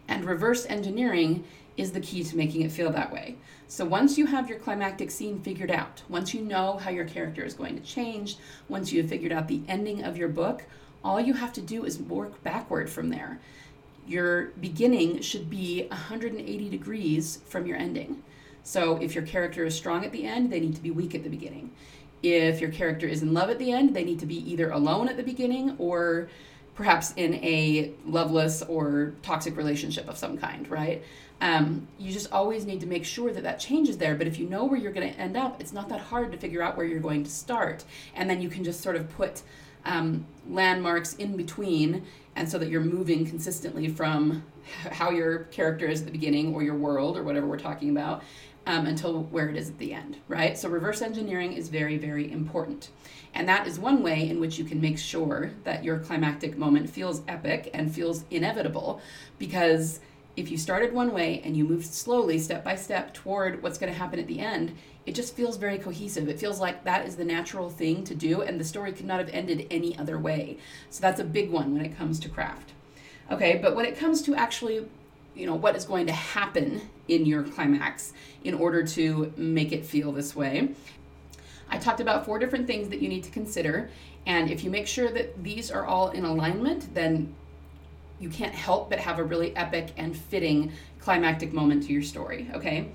And 0.07 0.25
reverse 0.25 0.65
engineering 0.65 1.43
is 1.77 1.91
the 1.91 2.00
key 2.00 2.24
to 2.24 2.35
making 2.35 2.63
it 2.63 2.71
feel 2.71 2.91
that 2.93 3.13
way. 3.13 3.35
So 3.67 3.85
once 3.85 4.17
you 4.17 4.25
have 4.25 4.50
your 4.50 4.57
climactic 4.57 5.12
scene 5.12 5.39
figured 5.41 5.69
out, 5.69 6.01
once 6.09 6.33
you 6.33 6.41
know 6.41 6.77
how 6.77 6.89
your 6.89 7.05
character 7.05 7.45
is 7.45 7.53
going 7.53 7.75
to 7.75 7.83
change, 7.83 8.38
once 8.67 8.91
you 8.91 9.01
have 9.03 9.12
figured 9.12 9.31
out 9.31 9.47
the 9.47 9.62
ending 9.67 10.03
of 10.03 10.17
your 10.17 10.29
book, 10.29 10.63
all 11.03 11.19
you 11.19 11.35
have 11.35 11.53
to 11.53 11.62
do 11.62 11.85
is 11.85 12.00
work 12.00 12.41
backward 12.43 12.89
from 12.89 13.09
there. 13.09 13.39
Your 14.07 14.47
beginning 14.62 15.21
should 15.21 15.50
be 15.50 15.88
180 15.88 16.69
degrees 16.69 17.39
from 17.45 17.65
your 17.65 17.77
ending. 17.77 18.24
So 18.63 18.97
if 18.97 19.13
your 19.13 19.25
character 19.25 19.65
is 19.65 19.75
strong 19.75 20.03
at 20.05 20.12
the 20.12 20.25
end, 20.25 20.51
they 20.51 20.59
need 20.59 20.75
to 20.75 20.81
be 20.81 20.91
weak 20.91 21.15
at 21.15 21.24
the 21.24 21.29
beginning. 21.29 21.71
If 22.24 22.62
your 22.62 22.71
character 22.71 23.07
is 23.07 23.21
in 23.21 23.33
love 23.33 23.50
at 23.50 23.59
the 23.59 23.71
end, 23.71 23.95
they 23.95 24.03
need 24.03 24.19
to 24.19 24.25
be 24.25 24.38
either 24.51 24.71
alone 24.71 25.07
at 25.07 25.17
the 25.17 25.24
beginning 25.24 25.75
or 25.77 26.29
perhaps 26.74 27.13
in 27.15 27.35
a 27.35 27.93
loveless 28.05 28.62
or 28.63 29.13
toxic 29.21 29.55
relationship 29.55 30.07
of 30.09 30.17
some 30.17 30.38
kind, 30.38 30.69
right? 30.69 31.03
Um, 31.41 31.88
you 31.97 32.12
just 32.12 32.31
always 32.31 32.65
need 32.65 32.81
to 32.81 32.88
make 32.88 33.05
sure 33.05 33.31
that 33.31 33.43
that 33.43 33.59
changes 33.59 33.97
there. 33.97 34.15
But 34.15 34.27
if 34.27 34.39
you 34.39 34.47
know 34.50 34.65
where 34.65 34.79
you're 34.79 34.91
going 34.91 35.12
to 35.12 35.19
end 35.19 35.38
up, 35.38 35.62
it's 35.62 35.74
not 35.74 35.89
that 35.89 36.00
hard 36.00 36.31
to 36.31 36.38
figure 36.38 36.62
out 36.62 36.75
where 36.77 36.85
you're 36.85 37.00
going 37.00 37.24
to 37.24 37.29
start. 37.29 37.83
And 38.15 38.29
then 38.29 38.41
you 38.41 38.50
can 38.50 38.63
just 38.63 38.81
sort 38.81 38.95
of 38.95 39.09
put 39.15 39.41
um, 39.85 40.25
landmarks 40.49 41.15
in 41.15 41.37
between, 41.37 42.05
and 42.35 42.49
so 42.49 42.57
that 42.57 42.69
you're 42.69 42.81
moving 42.81 43.25
consistently 43.25 43.87
from 43.87 44.43
how 44.91 45.11
your 45.11 45.39
character 45.45 45.87
is 45.87 46.01
at 46.01 46.05
the 46.05 46.11
beginning 46.11 46.53
or 46.53 46.63
your 46.63 46.75
world 46.75 47.17
or 47.17 47.23
whatever 47.23 47.47
we're 47.47 47.57
talking 47.57 47.89
about 47.89 48.23
um, 48.67 48.87
until 48.87 49.23
where 49.23 49.49
it 49.49 49.55
is 49.55 49.69
at 49.69 49.77
the 49.77 49.93
end, 49.93 50.17
right? 50.27 50.57
So 50.57 50.69
reverse 50.69 51.01
engineering 51.01 51.53
is 51.53 51.69
very, 51.69 51.97
very 51.97 52.31
important. 52.31 52.89
And 53.33 53.47
that 53.47 53.67
is 53.67 53.79
one 53.79 54.01
way 54.01 54.29
in 54.29 54.39
which 54.39 54.57
you 54.57 54.65
can 54.65 54.81
make 54.81 54.97
sure 54.97 55.51
that 55.63 55.83
your 55.83 55.99
climactic 55.99 56.57
moment 56.57 56.89
feels 56.89 57.21
epic 57.27 57.69
and 57.73 57.93
feels 57.93 58.23
inevitable 58.31 59.01
because 59.37 59.99
if 60.35 60.49
you 60.49 60.57
started 60.57 60.93
one 60.93 61.13
way 61.13 61.41
and 61.43 61.55
you 61.55 61.63
moved 61.63 61.85
slowly, 61.85 62.39
step 62.39 62.63
by 62.63 62.75
step, 62.75 63.13
toward 63.13 63.61
what's 63.61 63.77
going 63.77 63.91
to 63.91 63.97
happen 63.97 64.19
at 64.19 64.27
the 64.27 64.39
end, 64.39 64.75
it 65.05 65.13
just 65.13 65.35
feels 65.35 65.57
very 65.57 65.77
cohesive. 65.77 66.27
It 66.27 66.39
feels 66.39 66.59
like 66.59 66.83
that 66.83 67.05
is 67.05 67.15
the 67.15 67.25
natural 67.25 67.69
thing 67.69 68.03
to 68.05 68.15
do, 68.15 68.41
and 68.41 68.59
the 68.59 68.63
story 68.63 68.91
could 68.91 69.05
not 69.05 69.19
have 69.19 69.29
ended 69.29 69.67
any 69.69 69.97
other 69.97 70.17
way. 70.17 70.57
So 70.89 71.01
that's 71.01 71.19
a 71.19 71.24
big 71.24 71.51
one 71.51 71.74
when 71.74 71.85
it 71.85 71.97
comes 71.97 72.19
to 72.21 72.29
craft. 72.29 72.71
Okay, 73.31 73.59
but 73.62 73.75
when 73.75 73.85
it 73.85 73.97
comes 73.97 74.21
to 74.24 74.35
actually, 74.35 74.88
you 75.35 75.45
know, 75.45 75.55
what 75.55 75.75
is 75.75 75.85
going 75.85 76.07
to 76.07 76.13
happen 76.13 76.81
in 77.07 77.25
your 77.25 77.43
climax 77.43 78.13
in 78.43 78.53
order 78.55 78.85
to 78.85 79.31
make 79.38 79.71
it 79.71 79.85
feel 79.85 80.12
this 80.12 80.35
way, 80.35 80.69
I 81.69 81.77
talked 81.77 82.00
about 82.00 82.25
four 82.25 82.39
different 82.39 82.67
things 82.67 82.89
that 82.89 83.01
you 83.01 83.09
need 83.09 83.24
to 83.24 83.31
consider. 83.31 83.89
And 84.25 84.50
if 84.50 84.63
you 84.63 84.71
make 84.71 84.88
sure 84.88 85.12
that 85.12 85.43
these 85.43 85.71
are 85.71 85.85
all 85.85 86.09
in 86.09 86.25
alignment, 86.25 86.93
then 86.93 87.33
you 88.19 88.29
can't 88.29 88.55
help 88.55 88.89
but 88.89 89.00
have 89.00 89.19
a 89.19 89.24
really 89.24 89.55
epic 89.55 89.89
and 89.97 90.15
fitting 90.15 90.71
climactic 91.00 91.53
moment 91.53 91.83
to 91.83 91.93
your 91.93 92.01
story, 92.01 92.50
okay? 92.53 92.89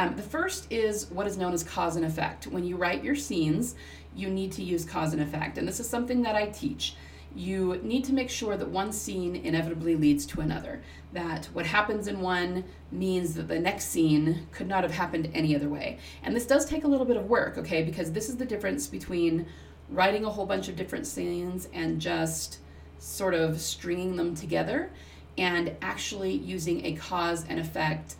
Um, 0.00 0.16
the 0.16 0.22
first 0.22 0.66
is 0.72 1.10
what 1.10 1.26
is 1.26 1.36
known 1.36 1.52
as 1.52 1.62
cause 1.62 1.96
and 1.96 2.06
effect. 2.06 2.46
When 2.46 2.64
you 2.64 2.76
write 2.76 3.04
your 3.04 3.14
scenes, 3.14 3.74
you 4.16 4.30
need 4.30 4.50
to 4.52 4.62
use 4.62 4.82
cause 4.82 5.12
and 5.12 5.20
effect. 5.20 5.58
And 5.58 5.68
this 5.68 5.78
is 5.78 5.90
something 5.90 6.22
that 6.22 6.34
I 6.34 6.46
teach. 6.46 6.96
You 7.36 7.78
need 7.82 8.06
to 8.06 8.14
make 8.14 8.30
sure 8.30 8.56
that 8.56 8.66
one 8.66 8.92
scene 8.94 9.36
inevitably 9.36 9.96
leads 9.96 10.24
to 10.26 10.40
another. 10.40 10.80
That 11.12 11.50
what 11.52 11.66
happens 11.66 12.08
in 12.08 12.22
one 12.22 12.64
means 12.90 13.34
that 13.34 13.48
the 13.48 13.58
next 13.58 13.88
scene 13.88 14.48
could 14.52 14.68
not 14.68 14.84
have 14.84 14.92
happened 14.92 15.30
any 15.34 15.54
other 15.54 15.68
way. 15.68 15.98
And 16.22 16.34
this 16.34 16.46
does 16.46 16.64
take 16.64 16.84
a 16.84 16.88
little 16.88 17.04
bit 17.04 17.18
of 17.18 17.26
work, 17.26 17.58
okay? 17.58 17.82
Because 17.82 18.10
this 18.10 18.30
is 18.30 18.38
the 18.38 18.46
difference 18.46 18.86
between 18.86 19.44
writing 19.90 20.24
a 20.24 20.30
whole 20.30 20.46
bunch 20.46 20.68
of 20.68 20.76
different 20.76 21.06
scenes 21.06 21.68
and 21.74 22.00
just 22.00 22.60
sort 23.00 23.34
of 23.34 23.60
stringing 23.60 24.16
them 24.16 24.34
together 24.34 24.90
and 25.36 25.76
actually 25.82 26.32
using 26.32 26.86
a 26.86 26.94
cause 26.94 27.44
and 27.50 27.60
effect 27.60 28.16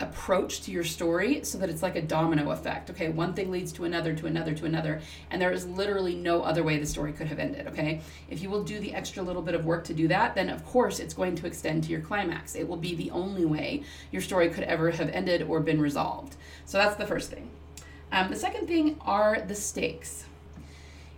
approach 0.00 0.62
to 0.62 0.70
your 0.70 0.84
story 0.84 1.44
so 1.44 1.56
that 1.58 1.70
it's 1.70 1.82
like 1.82 1.96
a 1.96 2.02
domino 2.02 2.50
effect. 2.50 2.90
Okay, 2.90 3.08
one 3.08 3.32
thing 3.34 3.50
leads 3.50 3.72
to 3.72 3.84
another, 3.84 4.12
to 4.14 4.26
another, 4.26 4.54
to 4.54 4.66
another, 4.66 5.00
and 5.30 5.40
there 5.40 5.52
is 5.52 5.66
literally 5.66 6.14
no 6.14 6.42
other 6.42 6.62
way 6.62 6.78
the 6.78 6.86
story 6.86 7.12
could 7.12 7.28
have 7.28 7.38
ended. 7.38 7.66
Okay, 7.68 8.00
if 8.28 8.42
you 8.42 8.50
will 8.50 8.64
do 8.64 8.78
the 8.80 8.94
extra 8.94 9.22
little 9.22 9.42
bit 9.42 9.54
of 9.54 9.64
work 9.64 9.84
to 9.84 9.94
do 9.94 10.08
that, 10.08 10.34
then 10.34 10.48
of 10.48 10.64
course 10.64 10.98
it's 10.98 11.14
going 11.14 11.36
to 11.36 11.46
extend 11.46 11.84
to 11.84 11.90
your 11.90 12.00
climax. 12.00 12.54
It 12.54 12.66
will 12.66 12.76
be 12.76 12.94
the 12.94 13.10
only 13.10 13.44
way 13.44 13.82
your 14.10 14.22
story 14.22 14.48
could 14.48 14.64
ever 14.64 14.90
have 14.90 15.08
ended 15.10 15.42
or 15.42 15.60
been 15.60 15.80
resolved. 15.80 16.36
So 16.64 16.78
that's 16.78 16.96
the 16.96 17.06
first 17.06 17.30
thing. 17.30 17.50
Um, 18.10 18.30
the 18.30 18.36
second 18.36 18.66
thing 18.66 18.96
are 19.00 19.40
the 19.40 19.54
stakes 19.54 20.26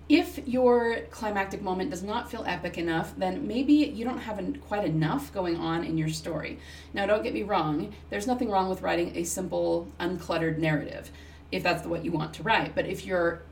if 0.08 0.46
your 0.46 1.00
climactic 1.10 1.62
moment 1.62 1.90
does 1.90 2.02
not 2.02 2.30
feel 2.30 2.44
epic 2.46 2.78
enough, 2.78 3.14
then 3.16 3.46
maybe 3.46 3.72
you 3.72 4.04
don't 4.04 4.18
have 4.18 4.38
en- 4.38 4.56
quite 4.66 4.84
enough 4.84 5.32
going 5.32 5.56
on 5.56 5.82
in 5.82 5.98
your 5.98 6.08
story. 6.08 6.58
Now, 6.94 7.06
don't 7.06 7.24
get 7.24 7.34
me 7.34 7.42
wrong, 7.42 7.92
there's 8.10 8.26
nothing 8.26 8.50
wrong 8.50 8.68
with 8.68 8.82
writing 8.82 9.16
a 9.16 9.24
simple, 9.24 9.88
uncluttered 9.98 10.58
narrative 10.58 11.10
if 11.50 11.62
that's 11.62 11.86
what 11.86 12.04
you 12.04 12.12
want 12.12 12.34
to 12.34 12.42
write. 12.42 12.74
But 12.74 12.86
if 12.86 13.04
your 13.04 13.42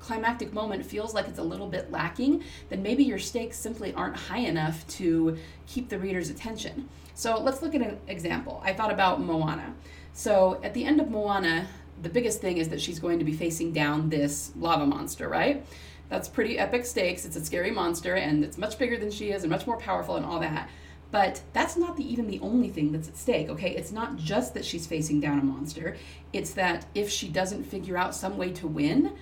climactic 0.00 0.52
moment 0.52 0.84
feels 0.84 1.14
like 1.14 1.26
it's 1.26 1.38
a 1.38 1.42
little 1.42 1.66
bit 1.66 1.90
lacking, 1.90 2.44
then 2.68 2.82
maybe 2.82 3.04
your 3.04 3.18
stakes 3.18 3.56
simply 3.56 3.92
aren't 3.94 4.16
high 4.16 4.38
enough 4.38 4.86
to 4.88 5.36
keep 5.66 5.88
the 5.88 5.98
reader's 5.98 6.30
attention. 6.30 6.88
So 7.14 7.40
let's 7.40 7.62
look 7.62 7.74
at 7.74 7.82
an 7.82 7.98
example. 8.06 8.62
I 8.64 8.72
thought 8.72 8.92
about 8.92 9.20
Moana. 9.20 9.74
So 10.12 10.60
at 10.62 10.74
the 10.74 10.84
end 10.84 11.00
of 11.00 11.10
Moana, 11.10 11.66
the 12.02 12.08
biggest 12.08 12.40
thing 12.40 12.58
is 12.58 12.68
that 12.68 12.80
she's 12.80 12.98
going 12.98 13.18
to 13.18 13.24
be 13.24 13.32
facing 13.32 13.72
down 13.72 14.08
this 14.08 14.52
lava 14.56 14.86
monster, 14.86 15.28
right? 15.28 15.64
That's 16.08 16.28
pretty 16.28 16.58
epic 16.58 16.86
stakes. 16.86 17.24
It's 17.24 17.36
a 17.36 17.44
scary 17.44 17.70
monster 17.70 18.14
and 18.14 18.44
it's 18.44 18.58
much 18.58 18.78
bigger 18.78 18.96
than 18.96 19.10
she 19.10 19.30
is 19.30 19.42
and 19.42 19.50
much 19.50 19.66
more 19.66 19.76
powerful 19.76 20.16
and 20.16 20.24
all 20.24 20.40
that. 20.40 20.68
But 21.10 21.42
that's 21.52 21.76
not 21.76 21.96
the, 21.96 22.10
even 22.10 22.26
the 22.26 22.40
only 22.40 22.68
thing 22.68 22.92
that's 22.92 23.08
at 23.08 23.16
stake, 23.16 23.48
okay? 23.48 23.70
It's 23.74 23.92
not 23.92 24.16
just 24.16 24.54
that 24.54 24.64
she's 24.64 24.86
facing 24.86 25.20
down 25.20 25.38
a 25.38 25.42
monster. 25.42 25.96
It's 26.32 26.52
that 26.52 26.86
if 26.94 27.10
she 27.10 27.28
doesn't 27.28 27.64
figure 27.64 27.96
out 27.96 28.14
some 28.14 28.36
way 28.36 28.52
to 28.52 28.66
win, 28.66 29.14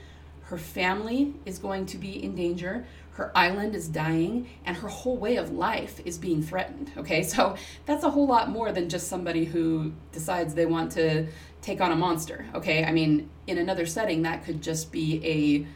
her 0.42 0.58
family 0.58 1.34
is 1.44 1.58
going 1.58 1.86
to 1.86 1.98
be 1.98 2.22
in 2.22 2.34
danger, 2.34 2.86
her 3.12 3.32
island 3.36 3.74
is 3.74 3.88
dying, 3.88 4.48
and 4.64 4.76
her 4.76 4.88
whole 4.88 5.16
way 5.16 5.36
of 5.36 5.52
life 5.52 6.00
is 6.04 6.18
being 6.18 6.42
threatened, 6.42 6.90
okay? 6.96 7.22
So 7.22 7.56
that's 7.84 8.04
a 8.04 8.10
whole 8.10 8.26
lot 8.26 8.50
more 8.50 8.72
than 8.72 8.88
just 8.88 9.08
somebody 9.08 9.44
who 9.44 9.92
decides 10.12 10.54
they 10.54 10.66
want 10.66 10.92
to 10.92 11.26
take 11.66 11.80
on 11.80 11.90
a 11.90 11.96
monster, 11.96 12.46
okay? 12.54 12.84
I 12.84 12.92
mean, 12.92 13.28
in 13.48 13.58
another 13.58 13.86
setting, 13.86 14.22
that 14.22 14.44
could 14.44 14.62
just 14.62 14.92
be 14.92 15.20
a 15.24 15.66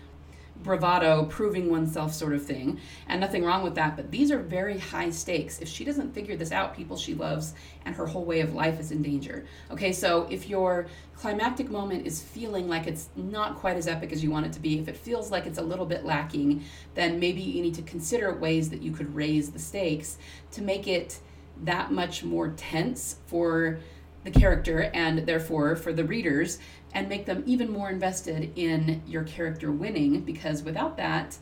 bravado, 0.63 1.25
proving 1.25 1.69
oneself 1.69 2.15
sort 2.15 2.33
of 2.33 2.45
thing, 2.45 2.79
and 3.09 3.21
nothing 3.21 3.43
wrong 3.45 3.65
with 3.65 3.75
that, 3.75 3.97
but 3.97 4.11
these 4.13 4.31
are 4.31 4.39
very 4.39 4.79
high 4.79 5.11
stakes. 5.11 5.59
If 5.59 5.69
she 5.69 5.85
doesn't 5.85 6.15
figure 6.15 6.37
this 6.37 6.53
out, 6.53 6.77
people 6.77 6.97
she 6.97 7.15
loves 7.15 7.55
and 7.85 7.97
her 7.97 8.07
whole 8.07 8.25
way 8.25 8.41
of 8.41 8.55
life 8.55 8.79
is 8.79 8.93
in 8.93 9.03
danger. 9.03 9.47
Okay, 9.71 9.93
so 9.93 10.29
if 10.31 10.49
your 10.49 10.87
climactic 11.17 11.71
moment 11.71 12.07
is 12.07 12.23
feeling 12.23 12.69
like 12.69 12.87
it's 12.87 13.09
not 13.17 13.57
quite 13.57 13.77
as 13.77 13.89
epic 13.89 14.13
as 14.13 14.23
you 14.23 14.31
want 14.31 14.47
it 14.47 14.53
to 14.53 14.61
be, 14.61 14.79
if 14.79 14.87
it 14.87 14.97
feels 14.97 15.33
like 15.33 15.47
it's 15.47 15.59
a 15.59 15.63
little 15.63 15.87
bit 15.87 16.05
lacking, 16.05 16.63
then 16.95 17.19
maybe 17.19 17.41
you 17.41 17.63
need 17.63 17.75
to 17.75 17.83
consider 17.83 18.33
ways 18.33 18.71
that 18.71 18.81
you 18.81 18.93
could 18.93 19.13
raise 19.13 19.51
the 19.51 19.59
stakes 19.59 20.19
to 20.53 20.63
make 20.63 20.87
it 20.87 21.19
that 21.65 21.91
much 21.91 22.23
more 22.23 22.51
tense 22.51 23.17
for 23.27 23.81
the 24.25 24.31
character 24.31 24.91
and 24.95 25.27
therefore 25.27 25.77
for 25.77 25.93
the 25.93 26.05
readers 26.05 26.59
and 26.93 27.09
make 27.09 27.27
them 27.27 27.43
even 27.47 27.71
more 27.71 27.89
invested 27.89 28.53
in 28.57 29.03
your 29.07 29.25
character 29.25 29.71
winning 29.71 30.21
because 30.21 30.63
without 30.63 30.97
that 30.97 31.39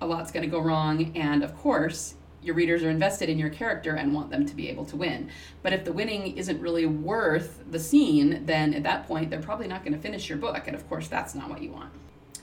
a 0.00 0.06
lot's 0.06 0.30
going 0.30 0.44
to 0.44 0.50
go 0.50 0.60
wrong 0.60 1.16
and 1.16 1.42
of 1.42 1.56
course 1.56 2.14
your 2.42 2.54
readers 2.54 2.82
are 2.82 2.90
invested 2.90 3.28
in 3.28 3.38
your 3.38 3.50
character 3.50 3.96
and 3.96 4.14
want 4.14 4.30
them 4.30 4.46
to 4.46 4.56
be 4.56 4.70
able 4.70 4.86
to 4.86 4.96
win. 4.96 5.28
But 5.62 5.74
if 5.74 5.84
the 5.84 5.92
winning 5.92 6.38
isn't 6.38 6.58
really 6.58 6.86
worth 6.86 7.62
the 7.70 7.78
scene 7.78 8.46
then 8.46 8.72
at 8.74 8.84
that 8.84 9.06
point 9.06 9.30
they're 9.30 9.42
probably 9.42 9.66
not 9.66 9.84
going 9.84 9.92
to 9.94 10.00
finish 10.00 10.28
your 10.28 10.38
book 10.38 10.66
and 10.66 10.74
of 10.74 10.88
course 10.88 11.08
that's 11.08 11.34
not 11.34 11.50
what 11.50 11.62
you 11.62 11.70
want. 11.72 11.90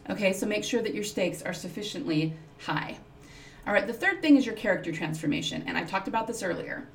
Okay 0.10 0.34
so 0.34 0.46
make 0.46 0.64
sure 0.64 0.82
that 0.82 0.94
your 0.94 1.04
stakes 1.04 1.42
are 1.42 1.54
sufficiently 1.54 2.34
high. 2.60 2.98
All 3.66 3.74
right 3.74 3.88
the 3.88 3.94
third 3.94 4.22
thing 4.22 4.36
is 4.36 4.46
your 4.46 4.56
character 4.56 4.92
transformation 4.92 5.64
and 5.68 5.78
i 5.78 5.84
talked 5.84 6.08
about 6.08 6.28
this 6.28 6.44
earlier 6.44 6.88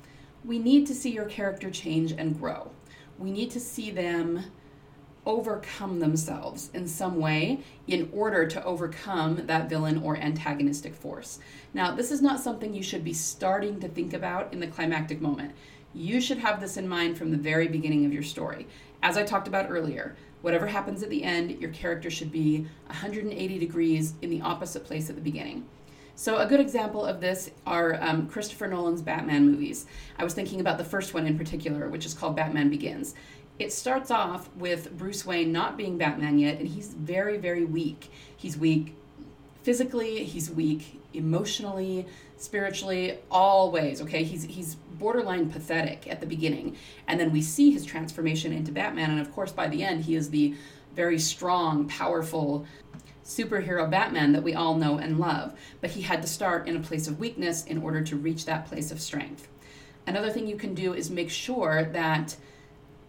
we 0.45 0.59
need 0.59 0.85
to 0.87 0.95
see 0.95 1.11
your 1.11 1.25
character 1.25 1.69
change 1.69 2.11
and 2.11 2.39
grow. 2.39 2.71
We 3.17 3.31
need 3.31 3.51
to 3.51 3.59
see 3.59 3.91
them 3.91 4.45
overcome 5.25 5.99
themselves 5.99 6.69
in 6.73 6.85
some 6.87 7.17
way 7.17 7.63
in 7.87 8.09
order 8.11 8.45
to 8.45 8.63
overcome 8.65 9.45
that 9.45 9.69
villain 9.69 10.01
or 10.03 10.17
antagonistic 10.17 10.93
force. 10.93 11.39
Now, 11.73 11.95
this 11.95 12.11
is 12.11 12.21
not 12.21 12.41
something 12.41 12.73
you 12.73 12.83
should 12.83 13.05
be 13.05 13.13
starting 13.13 13.79
to 13.79 13.87
think 13.87 14.13
about 14.13 14.51
in 14.51 14.59
the 14.59 14.67
climactic 14.67 15.21
moment. 15.21 15.53
You 15.93 16.19
should 16.19 16.39
have 16.39 16.59
this 16.59 16.75
in 16.75 16.87
mind 16.87 17.17
from 17.17 17.31
the 17.31 17.37
very 17.37 17.67
beginning 17.67 18.05
of 18.05 18.11
your 18.11 18.23
story. 18.23 18.67
As 19.01 19.15
I 19.15 19.23
talked 19.23 19.47
about 19.47 19.69
earlier, 19.69 20.15
whatever 20.41 20.67
happens 20.67 21.03
at 21.03 21.09
the 21.09 21.23
end, 21.23 21.51
your 21.61 21.71
character 21.71 22.09
should 22.09 22.31
be 22.31 22.67
180 22.87 23.59
degrees 23.59 24.15
in 24.21 24.29
the 24.29 24.41
opposite 24.41 24.83
place 24.83 25.09
at 25.09 25.15
the 25.15 25.21
beginning. 25.21 25.65
So, 26.15 26.37
a 26.37 26.45
good 26.45 26.59
example 26.59 27.03
of 27.03 27.19
this 27.21 27.49
are 27.65 27.97
um, 27.99 28.27
Christopher 28.27 28.67
Nolan's 28.67 29.01
Batman 29.01 29.49
movies. 29.49 29.87
I 30.19 30.23
was 30.23 30.35
thinking 30.35 30.61
about 30.61 30.77
the 30.77 30.83
first 30.83 31.15
one 31.15 31.25
in 31.25 31.37
particular, 31.37 31.89
which 31.89 32.05
is 32.05 32.13
called 32.13 32.35
Batman 32.35 32.69
Begins. 32.69 33.15
It 33.57 33.73
starts 33.73 34.11
off 34.11 34.55
with 34.55 34.95
Bruce 34.95 35.25
Wayne 35.25 35.51
not 35.51 35.75
being 35.75 35.97
Batman 35.97 36.37
yet, 36.37 36.59
and 36.59 36.67
he's 36.67 36.89
very, 36.93 37.37
very 37.37 37.65
weak. 37.65 38.11
He's 38.37 38.55
weak 38.57 38.95
physically, 39.63 40.23
he's 40.23 40.51
weak 40.51 41.01
emotionally, 41.13 42.05
spiritually, 42.37 43.17
all 43.31 43.71
ways, 43.71 44.01
okay? 44.01 44.23
He's, 44.23 44.43
he's 44.43 44.75
borderline 44.75 45.49
pathetic 45.49 46.07
at 46.07 46.19
the 46.19 46.27
beginning. 46.27 46.75
And 47.07 47.19
then 47.19 47.31
we 47.31 47.41
see 47.41 47.71
his 47.71 47.85
transformation 47.85 48.53
into 48.53 48.71
Batman, 48.71 49.11
and 49.11 49.19
of 49.19 49.31
course, 49.31 49.51
by 49.51 49.67
the 49.67 49.83
end, 49.83 50.03
he 50.03 50.15
is 50.15 50.29
the 50.29 50.55
very 50.95 51.17
strong, 51.17 51.87
powerful, 51.87 52.67
superhero 53.23 53.89
Batman 53.89 54.33
that 54.33 54.43
we 54.43 54.53
all 54.53 54.75
know 54.75 54.97
and 54.97 55.19
love, 55.19 55.57
but 55.81 55.91
he 55.91 56.01
had 56.01 56.21
to 56.21 56.27
start 56.27 56.67
in 56.67 56.75
a 56.75 56.81
place 56.81 57.07
of 57.07 57.19
weakness 57.19 57.65
in 57.65 57.81
order 57.81 58.01
to 58.01 58.15
reach 58.15 58.45
that 58.45 58.65
place 58.65 58.91
of 58.91 58.99
strength. 58.99 59.47
Another 60.05 60.29
thing 60.29 60.47
you 60.47 60.57
can 60.57 60.73
do 60.73 60.93
is 60.93 61.09
make 61.09 61.29
sure 61.29 61.85
that 61.85 62.35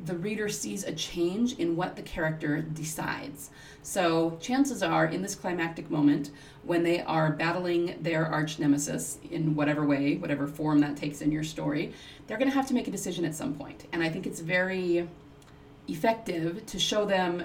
the 0.05 0.17
reader 0.17 0.49
sees 0.49 0.85
a 0.85 0.93
change 0.93 1.59
in 1.59 1.77
what 1.77 1.97
the 1.97 2.03
character 2.03 2.61
decides. 2.61 3.51
So, 3.83 4.39
chances 4.41 4.83
are, 4.83 5.07
in 5.07 5.23
this 5.23 5.35
climactic 5.35 5.91
moment, 5.91 6.31
when 6.63 6.83
they 6.83 7.03
are 7.03 7.31
battling 7.31 7.97
their 8.01 8.27
arch 8.27 8.59
nemesis 8.59 9.19
in 9.31 9.55
whatever 9.55 9.85
way, 9.87 10.17
whatever 10.17 10.47
form 10.47 10.81
that 10.81 10.97
takes 10.97 11.21
in 11.21 11.31
your 11.31 11.45
story, 11.45 11.93
they're 12.27 12.39
going 12.39 12.51
to 12.51 12.55
have 12.55 12.67
to 12.69 12.75
make 12.75 12.89
a 12.89 12.91
decision 12.91 13.25
at 13.25 13.35
some 13.35 13.55
point. 13.55 13.87
And 13.93 14.03
I 14.03 14.09
think 14.09 14.27
it's 14.27 14.41
very 14.41 15.09
effective 15.89 16.65
to 16.67 16.79
show 16.79 17.05
them 17.05 17.45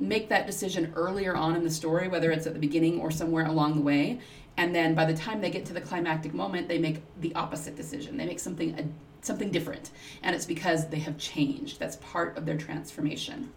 make 0.00 0.28
that 0.28 0.46
decision 0.46 0.92
earlier 0.96 1.36
on 1.36 1.56
in 1.56 1.62
the 1.62 1.70
story, 1.70 2.08
whether 2.08 2.30
it's 2.30 2.46
at 2.46 2.54
the 2.54 2.58
beginning 2.58 3.00
or 3.00 3.10
somewhere 3.10 3.46
along 3.46 3.74
the 3.74 3.82
way. 3.82 4.20
And 4.56 4.74
then 4.74 4.94
by 4.94 5.04
the 5.04 5.14
time 5.14 5.40
they 5.40 5.50
get 5.50 5.64
to 5.66 5.72
the 5.72 5.80
climactic 5.80 6.34
moment, 6.34 6.68
they 6.68 6.78
make 6.78 7.02
the 7.20 7.34
opposite 7.34 7.76
decision. 7.76 8.16
They 8.16 8.26
make 8.26 8.40
something 8.40 8.94
something 9.22 9.50
different, 9.50 9.90
and 10.22 10.34
it's 10.34 10.46
because 10.46 10.88
they 10.88 10.98
have 10.98 11.18
changed. 11.18 11.78
That's 11.78 11.96
part 11.96 12.38
of 12.38 12.46
their 12.46 12.56
transformation. 12.56 13.52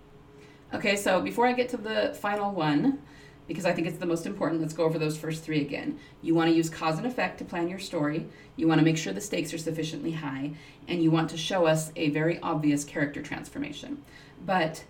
Okay, 0.74 0.96
so 0.96 1.22
before 1.22 1.48
I 1.48 1.54
get 1.54 1.70
to 1.70 1.78
the 1.78 2.18
final 2.20 2.52
one, 2.52 3.00
because 3.48 3.66
I 3.66 3.74
think 3.74 3.88
it's 3.88 3.98
the 3.98 4.06
most 4.06 4.26
important, 4.26 4.62
let's 4.62 4.74
go 4.74 4.84
over 4.84 4.98
those 4.98 5.18
first 5.18 5.44
three 5.44 5.62
again. 5.62 6.00
You 6.22 6.36
want 6.36 6.50
to 6.50 6.56
use 6.56 6.70
cause 6.70 6.98
and 6.98 7.06
effect 7.06 7.38
to 7.40 7.46
plan 7.46 7.70
your 7.70 7.80
story. 7.80 8.28
You 8.56 8.68
want 8.68 8.80
to 8.80 8.86
make 8.86 8.98
sure 8.98 9.14
the 9.14 9.22
stakes 9.22 9.54
are 9.54 9.58
sufficiently 9.58 10.12
high, 10.12 10.52
and 10.88 11.04
you 11.04 11.12
want 11.12 11.30
to 11.30 11.38
show 11.38 11.66
us 11.66 11.92
a 11.96 12.10
very 12.10 12.40
obvious 12.40 12.84
character 12.84 13.22
transformation. 13.22 14.04
But 14.46 14.84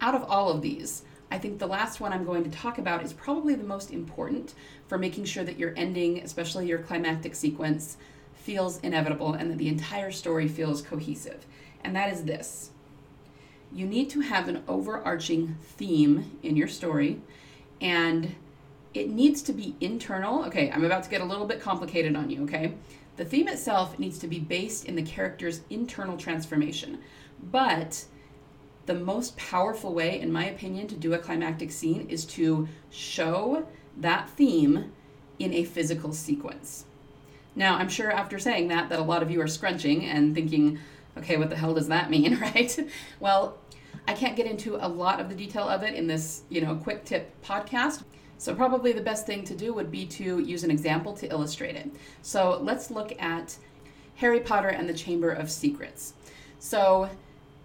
out 0.00 0.14
of 0.14 0.24
all 0.24 0.50
of 0.50 0.62
these, 0.62 1.02
I 1.30 1.38
think 1.38 1.58
the 1.58 1.66
last 1.66 2.00
one 2.00 2.12
I'm 2.12 2.24
going 2.24 2.44
to 2.44 2.50
talk 2.50 2.78
about 2.78 3.04
is 3.04 3.12
probably 3.12 3.54
the 3.54 3.64
most 3.64 3.92
important 3.92 4.54
for 4.88 4.98
making 4.98 5.24
sure 5.24 5.44
that 5.44 5.58
your 5.58 5.72
ending, 5.76 6.18
especially 6.18 6.66
your 6.66 6.78
climactic 6.78 7.34
sequence, 7.34 7.96
feels 8.34 8.80
inevitable 8.80 9.34
and 9.34 9.50
that 9.50 9.58
the 9.58 9.68
entire 9.68 10.10
story 10.10 10.48
feels 10.48 10.82
cohesive. 10.82 11.46
And 11.84 11.94
that 11.94 12.12
is 12.12 12.24
this 12.24 12.70
you 13.72 13.86
need 13.86 14.10
to 14.10 14.20
have 14.20 14.48
an 14.48 14.62
overarching 14.66 15.56
theme 15.62 16.38
in 16.42 16.56
your 16.56 16.66
story, 16.66 17.20
and 17.80 18.34
it 18.94 19.08
needs 19.08 19.42
to 19.42 19.52
be 19.52 19.76
internal. 19.80 20.44
Okay, 20.46 20.70
I'm 20.70 20.84
about 20.84 21.04
to 21.04 21.10
get 21.10 21.20
a 21.20 21.24
little 21.24 21.46
bit 21.46 21.60
complicated 21.60 22.16
on 22.16 22.30
you, 22.30 22.42
okay? 22.44 22.74
The 23.16 23.24
theme 23.24 23.48
itself 23.48 23.98
needs 23.98 24.18
to 24.20 24.26
be 24.26 24.40
based 24.40 24.86
in 24.86 24.96
the 24.96 25.02
character's 25.02 25.60
internal 25.70 26.16
transformation, 26.16 26.98
but 27.52 28.04
the 28.86 28.94
most 28.94 29.36
powerful 29.36 29.94
way, 29.94 30.20
in 30.20 30.32
my 30.32 30.46
opinion, 30.46 30.88
to 30.88 30.96
do 30.96 31.12
a 31.12 31.18
climactic 31.18 31.70
scene 31.70 32.06
is 32.08 32.24
to 32.26 32.68
show 32.90 33.66
that 33.98 34.30
theme 34.30 34.92
in 35.38 35.52
a 35.54 35.64
physical 35.64 36.12
sequence. 36.12 36.84
Now, 37.54 37.76
I'm 37.76 37.88
sure 37.88 38.10
after 38.10 38.38
saying 38.38 38.68
that, 38.68 38.88
that 38.88 38.98
a 38.98 39.02
lot 39.02 39.22
of 39.22 39.30
you 39.30 39.40
are 39.40 39.48
scrunching 39.48 40.04
and 40.04 40.34
thinking, 40.34 40.78
okay, 41.18 41.36
what 41.36 41.50
the 41.50 41.56
hell 41.56 41.74
does 41.74 41.88
that 41.88 42.10
mean, 42.10 42.38
right? 42.40 42.78
well, 43.18 43.58
I 44.06 44.14
can't 44.14 44.36
get 44.36 44.46
into 44.46 44.76
a 44.76 44.88
lot 44.88 45.20
of 45.20 45.28
the 45.28 45.34
detail 45.34 45.68
of 45.68 45.82
it 45.82 45.94
in 45.94 46.06
this, 46.06 46.42
you 46.48 46.60
know, 46.60 46.76
quick 46.76 47.04
tip 47.04 47.32
podcast. 47.42 48.02
So 48.38 48.54
probably 48.54 48.92
the 48.92 49.02
best 49.02 49.26
thing 49.26 49.44
to 49.44 49.54
do 49.54 49.74
would 49.74 49.90
be 49.90 50.06
to 50.06 50.38
use 50.38 50.64
an 50.64 50.70
example 50.70 51.12
to 51.14 51.30
illustrate 51.30 51.76
it. 51.76 51.90
So 52.22 52.58
let's 52.62 52.90
look 52.90 53.20
at 53.20 53.56
Harry 54.16 54.40
Potter 54.40 54.68
and 54.68 54.88
the 54.88 54.94
Chamber 54.94 55.30
of 55.30 55.50
Secrets. 55.50 56.14
So 56.58 57.10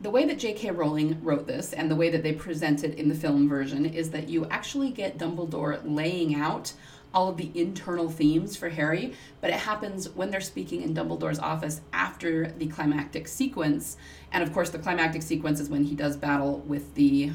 the 0.02 0.10
way 0.10 0.25
that 0.25 0.40
J.K. 0.40 0.72
Rowling 0.72 1.24
wrote 1.24 1.48
this 1.48 1.74
and 1.74 1.90
the 1.90 1.96
way 1.96 2.10
that 2.10 2.22
they 2.22 2.34
present 2.34 2.84
it 2.84 2.98
in 2.98 3.08
the 3.08 3.16
film 3.16 3.48
version 3.48 3.86
is 3.86 4.12
that 4.12 4.30
you 4.30 4.46
actually 4.46 4.92
get 4.92 5.18
Dumbledore 5.18 5.80
laying 5.86 6.36
out 6.36 6.74
all 7.14 7.30
of 7.30 7.38
the 7.38 7.50
internal 7.56 8.10
themes 8.10 8.58
for 8.58 8.68
Harry, 8.68 9.14
but 9.40 9.50
it 9.50 9.56
happens 9.56 10.10
when 10.10 10.32
they're 10.32 10.42
speaking 10.42 10.82
in 10.82 10.94
Dumbledore's 10.94 11.40
office 11.40 11.80
after 11.94 12.52
the 12.58 12.68
climactic 12.68 13.28
sequence. 13.30 13.96
And 14.34 14.44
of 14.44 14.52
course, 14.54 14.70
the 14.70 14.80
climactic 14.80 15.22
sequence 15.22 15.62
is 15.62 15.69
when 15.69 15.86
he 15.86 15.96
does 15.96 16.17
battle 16.17 16.60
with 16.67 16.93
the 16.96 17.32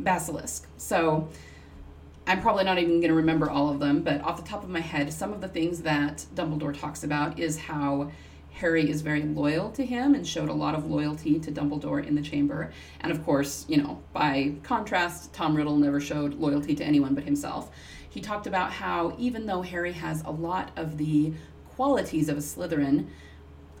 basilisk. 0.00 0.66
So 0.76 1.28
I'm 2.26 2.40
probably 2.40 2.64
not 2.64 2.78
even 2.78 3.00
going 3.00 3.10
to 3.10 3.14
remember 3.14 3.48
all 3.48 3.70
of 3.70 3.78
them, 3.78 4.02
but 4.02 4.20
off 4.22 4.36
the 4.36 4.48
top 4.48 4.64
of 4.64 4.68
my 4.68 4.80
head, 4.80 5.12
some 5.12 5.32
of 5.32 5.40
the 5.40 5.48
things 5.48 5.82
that 5.82 6.26
Dumbledore 6.34 6.78
talks 6.78 7.04
about 7.04 7.38
is 7.38 7.56
how 7.56 8.10
Harry 8.54 8.88
is 8.88 9.02
very 9.02 9.22
loyal 9.22 9.70
to 9.72 9.84
him 9.84 10.14
and 10.14 10.26
showed 10.26 10.48
a 10.48 10.52
lot 10.52 10.76
of 10.76 10.88
loyalty 10.88 11.40
to 11.40 11.50
Dumbledore 11.50 12.06
in 12.06 12.14
the 12.14 12.22
chamber. 12.22 12.72
And 13.00 13.10
of 13.10 13.24
course, 13.24 13.66
you 13.68 13.76
know, 13.76 14.00
by 14.12 14.54
contrast, 14.62 15.32
Tom 15.32 15.56
Riddle 15.56 15.76
never 15.76 16.00
showed 16.00 16.34
loyalty 16.34 16.74
to 16.76 16.84
anyone 16.84 17.14
but 17.14 17.24
himself. 17.24 17.70
He 18.08 18.20
talked 18.20 18.46
about 18.46 18.70
how 18.70 19.16
even 19.18 19.46
though 19.46 19.62
Harry 19.62 19.92
has 19.92 20.22
a 20.22 20.30
lot 20.30 20.70
of 20.76 20.98
the 20.98 21.32
qualities 21.74 22.28
of 22.28 22.38
a 22.38 22.40
Slytherin, 22.40 23.08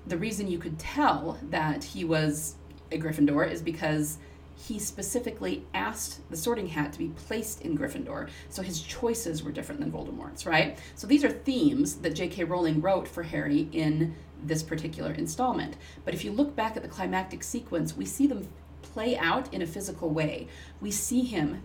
the 0.06 0.18
reason 0.18 0.48
you 0.48 0.58
could 0.58 0.78
tell 0.78 1.38
that 1.50 1.84
he 1.84 2.04
was 2.04 2.56
a 2.90 2.98
Gryffindor 2.98 3.48
is 3.48 3.62
because 3.62 4.18
he 4.56 4.78
specifically 4.78 5.64
asked 5.72 6.28
the 6.30 6.36
sorting 6.36 6.68
hat 6.68 6.92
to 6.92 6.98
be 6.98 7.08
placed 7.08 7.62
in 7.62 7.76
Gryffindor, 7.76 8.28
so 8.48 8.62
his 8.62 8.80
choices 8.80 9.42
were 9.42 9.52
different 9.52 9.80
than 9.80 9.90
Voldemort's, 9.92 10.46
right? 10.46 10.78
So 10.94 11.06
these 11.06 11.24
are 11.24 11.30
themes 11.30 11.96
that 11.96 12.14
J.K. 12.14 12.44
Rowling 12.44 12.80
wrote 12.80 13.06
for 13.06 13.22
Harry 13.22 13.68
in 13.72 14.14
this 14.46 14.62
particular 14.62 15.12
installment. 15.12 15.76
But 16.04 16.14
if 16.14 16.24
you 16.24 16.32
look 16.32 16.54
back 16.54 16.76
at 16.76 16.82
the 16.82 16.88
climactic 16.88 17.42
sequence, 17.42 17.96
we 17.96 18.04
see 18.04 18.26
them 18.26 18.48
play 18.82 19.16
out 19.16 19.52
in 19.52 19.62
a 19.62 19.66
physical 19.66 20.10
way. 20.10 20.48
We 20.80 20.90
see 20.90 21.22
him 21.22 21.62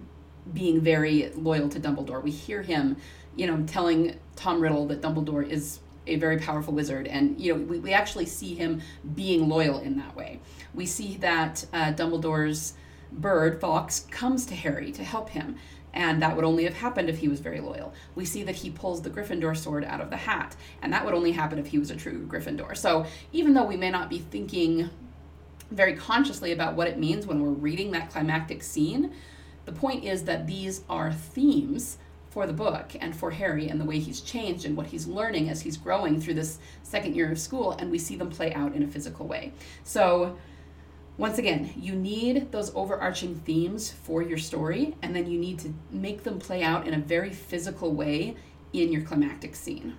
being 0.53 0.81
very 0.81 1.31
loyal 1.35 1.69
to 1.69 1.79
Dumbledore. 1.79 2.23
We 2.23 2.31
hear 2.31 2.61
him, 2.61 2.97
you 3.35 3.47
know, 3.47 3.63
telling 3.65 4.17
Tom 4.35 4.61
Riddle 4.61 4.87
that 4.87 5.01
Dumbledore 5.01 5.47
is 5.47 5.79
a 6.07 6.15
very 6.15 6.39
powerful 6.39 6.73
wizard, 6.73 7.07
and 7.07 7.39
you 7.39 7.53
know, 7.53 7.61
we, 7.61 7.79
we 7.79 7.93
actually 7.93 8.25
see 8.25 8.55
him 8.55 8.81
being 9.13 9.47
loyal 9.47 9.79
in 9.79 9.97
that 9.97 10.15
way. 10.15 10.39
We 10.73 10.85
see 10.85 11.17
that 11.17 11.65
uh, 11.71 11.93
Dumbledore's 11.93 12.73
bird, 13.11 13.61
Fawkes 13.61 14.07
comes 14.11 14.45
to 14.47 14.55
Harry 14.55 14.91
to 14.93 15.03
help 15.03 15.29
him 15.29 15.57
and 15.93 16.21
that 16.21 16.35
would 16.35 16.45
only 16.45 16.63
have 16.65 16.75
happened 16.75 17.09
if 17.09 17.17
he 17.17 17.27
was 17.27 17.39
very 17.39 17.59
loyal. 17.59 17.93
We 18.15 18.25
see 18.25 18.43
that 18.43 18.55
he 18.55 18.69
pulls 18.69 19.01
the 19.01 19.09
Gryffindor 19.09 19.57
sword 19.57 19.83
out 19.85 20.01
of 20.01 20.09
the 20.09 20.17
hat, 20.17 20.55
and 20.81 20.93
that 20.93 21.05
would 21.05 21.13
only 21.13 21.31
happen 21.31 21.59
if 21.59 21.67
he 21.67 21.79
was 21.79 21.91
a 21.91 21.95
true 21.95 22.25
Gryffindor. 22.27 22.77
So 22.77 23.05
even 23.31 23.53
though 23.53 23.65
we 23.65 23.77
may 23.77 23.89
not 23.89 24.09
be 24.09 24.19
thinking 24.19 24.89
very 25.71 25.95
consciously 25.95 26.51
about 26.51 26.75
what 26.75 26.87
it 26.87 26.97
means 26.97 27.27
when 27.27 27.41
we're 27.41 27.49
reading 27.49 27.91
that 27.91 28.09
climactic 28.11 28.63
scene, 28.63 29.13
the 29.65 29.71
point 29.71 30.03
is 30.03 30.23
that 30.23 30.47
these 30.47 30.81
are 30.89 31.13
themes 31.13 31.97
for 32.29 32.45
the 32.45 32.53
book 32.53 32.91
and 32.99 33.15
for 33.15 33.31
Harry 33.31 33.67
and 33.67 33.81
the 33.81 33.85
way 33.85 33.99
he's 33.99 34.21
changed 34.21 34.65
and 34.65 34.77
what 34.77 34.87
he's 34.87 35.07
learning 35.07 35.49
as 35.49 35.61
he's 35.61 35.77
growing 35.77 36.21
through 36.21 36.35
this 36.35 36.59
second 36.83 37.15
year 37.15 37.31
of 37.31 37.39
school, 37.39 37.71
and 37.71 37.91
we 37.91 37.97
see 37.97 38.15
them 38.15 38.29
play 38.29 38.53
out 38.53 38.75
in 38.75 38.83
a 38.83 38.87
physical 38.87 39.27
way. 39.27 39.51
So 39.83 40.37
once 41.19 41.37
again, 41.37 41.69
you 41.75 41.93
need 41.93 42.49
those 42.49 42.73
overarching 42.73 43.35
themes 43.41 43.91
for 43.91 44.21
your 44.21 44.37
story, 44.37 44.95
and 45.01 45.13
then 45.13 45.29
you 45.29 45.37
need 45.37 45.59
to 45.59 45.73
make 45.91 46.23
them 46.23 46.39
play 46.39 46.63
out 46.63 46.87
in 46.87 46.93
a 46.93 46.97
very 46.97 47.29
physical 47.29 47.91
way 47.91 48.37
in 48.71 48.89
your 48.89 49.01
climactic 49.01 49.53
scene. 49.53 49.97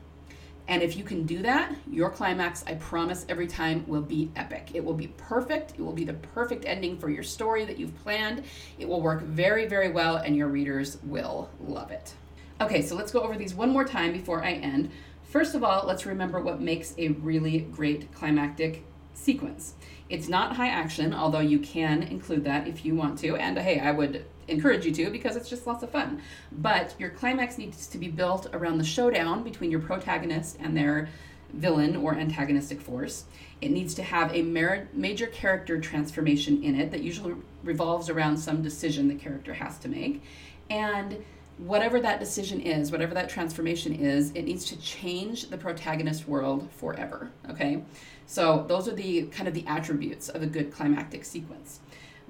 And 0.67 0.83
if 0.83 0.97
you 0.97 1.05
can 1.05 1.27
do 1.27 1.43
that, 1.43 1.77
your 1.91 2.09
climax, 2.09 2.65
I 2.67 2.77
promise, 2.77 3.27
every 3.29 3.47
time 3.47 3.85
will 3.87 4.01
be 4.01 4.33
epic. 4.35 4.71
It 4.73 4.83
will 4.83 4.95
be 4.95 5.09
perfect. 5.09 5.73
It 5.73 5.83
will 5.83 5.93
be 5.93 6.05
the 6.05 6.15
perfect 6.15 6.65
ending 6.65 6.97
for 6.97 7.11
your 7.11 7.23
story 7.23 7.67
that 7.67 7.79
you've 7.79 8.03
planned. 8.03 8.45
It 8.79 8.89
will 8.89 9.03
work 9.03 9.21
very, 9.21 9.67
very 9.67 9.91
well, 9.91 10.17
and 10.17 10.35
your 10.35 10.49
readers 10.49 10.97
will 11.03 11.51
love 11.61 11.91
it. 11.91 12.15
Okay, 12.63 12.81
so 12.81 12.95
let's 12.95 13.13
go 13.13 13.21
over 13.21 13.37
these 13.37 13.55
one 13.55 13.69
more 13.69 13.85
time 13.85 14.15
before 14.15 14.43
I 14.43 14.53
end. 14.53 14.91
First 15.25 15.55
of 15.55 15.63
all, 15.63 15.87
let's 15.87 16.07
remember 16.07 16.41
what 16.41 16.63
makes 16.63 16.95
a 16.97 17.09
really 17.09 17.59
great 17.59 18.11
climactic 18.15 18.87
sequence. 19.13 19.75
It's 20.11 20.29
not 20.29 20.57
high 20.57 20.69
action, 20.69 21.15
although 21.15 21.41
you 21.41 21.61
can 21.61 22.03
include 22.03 22.45
that 22.45 22.67
if 22.67 22.85
you 22.85 22.97
want 22.97 23.19
to. 23.21 23.37
And 23.37 23.57
hey, 23.57 23.79
I 23.79 23.93
would 23.93 24.25
encourage 24.49 24.85
you 24.85 24.93
to 24.93 25.11
because 25.11 25.37
it's 25.37 25.49
just 25.49 25.67
lots 25.67 25.85
of 25.85 25.91
fun. 25.91 26.21
But 26.51 26.95
your 26.99 27.11
climax 27.11 27.57
needs 27.57 27.87
to 27.87 27.97
be 27.97 28.09
built 28.09 28.49
around 28.53 28.79
the 28.79 28.85
showdown 28.85 29.45
between 29.45 29.71
your 29.71 29.81
protagonist 29.81 30.57
and 30.61 30.77
their 30.77 31.09
villain 31.55 31.97
or 31.97 32.15
antagonistic 32.15 32.81
force. 32.81 33.25
It 33.61 33.71
needs 33.71 33.95
to 33.95 34.03
have 34.03 34.35
a 34.35 34.43
mer- 34.43 34.89
major 34.93 35.27
character 35.27 35.81
transformation 35.81 36.63
in 36.63 36.79
it 36.79 36.91
that 36.91 37.03
usually 37.03 37.35
revolves 37.63 38.09
around 38.09 38.37
some 38.37 38.63
decision 38.63 39.09
the 39.09 39.15
character 39.15 39.55
has 39.55 39.79
to 39.79 39.89
make. 39.89 40.23
And 40.71 41.25
whatever 41.59 42.01
that 42.01 42.21
decision 42.21 42.61
is, 42.61 42.91
whatever 42.91 43.15
that 43.15 43.29
transformation 43.29 43.95
is, 43.95 44.31
it 44.31 44.43
needs 44.43 44.65
to 44.67 44.81
change 44.81 45.51
the 45.51 45.59
protagonist 45.59 46.27
world 46.27 46.69
forever. 46.73 47.31
Okay? 47.51 47.83
So 48.31 48.65
those 48.69 48.87
are 48.87 48.95
the 48.95 49.23
kind 49.23 49.49
of 49.49 49.55
the 49.55 49.67
attributes 49.67 50.29
of 50.29 50.41
a 50.41 50.47
good 50.47 50.71
climactic 50.71 51.25
sequence. 51.25 51.81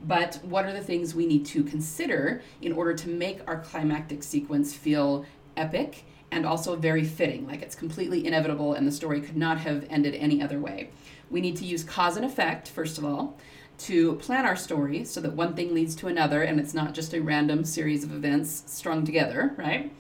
But 0.03 0.41
what 0.43 0.65
are 0.65 0.73
the 0.73 0.81
things 0.81 1.15
we 1.15 1.27
need 1.27 1.45
to 1.47 1.63
consider 1.63 2.41
in 2.63 2.73
order 2.73 2.95
to 2.95 3.09
make 3.11 3.47
our 3.47 3.59
climactic 3.59 4.23
sequence 4.23 4.73
feel 4.73 5.27
epic 5.59 6.05
and 6.31 6.47
also 6.47 6.75
very 6.75 7.05
fitting, 7.05 7.47
like 7.47 7.61
it's 7.61 7.75
completely 7.75 8.27
inevitable 8.27 8.73
and 8.73 8.87
the 8.87 8.93
story 8.93 9.21
could 9.21 9.37
not 9.37 9.59
have 9.59 9.87
ended 9.91 10.15
any 10.15 10.41
other 10.43 10.59
way? 10.59 10.89
We 11.29 11.43
need 11.43 11.57
to 11.57 11.67
use 11.67 11.85
cause 11.85 12.17
and 12.17 12.25
effect, 12.25 12.69
first 12.69 12.97
of 12.97 13.05
all 13.05 13.37
to 13.81 14.15
plan 14.15 14.47
our 14.47 14.57
story 14.57 15.05
so 15.05 15.21
that 15.21 15.35
one 15.35 15.55
thing 15.55 15.75
leads 15.75 15.95
to 15.97 16.09
another 16.09 16.43
and 16.43 16.59
it's 16.59 16.73
not 16.73 16.95
just 16.95 17.13
a 17.13 17.21
random 17.21 17.63
series 17.63 18.05
of 18.05 18.15
events 18.15 18.63
strung 18.67 19.05
together, 19.05 19.53
right? 19.59 19.93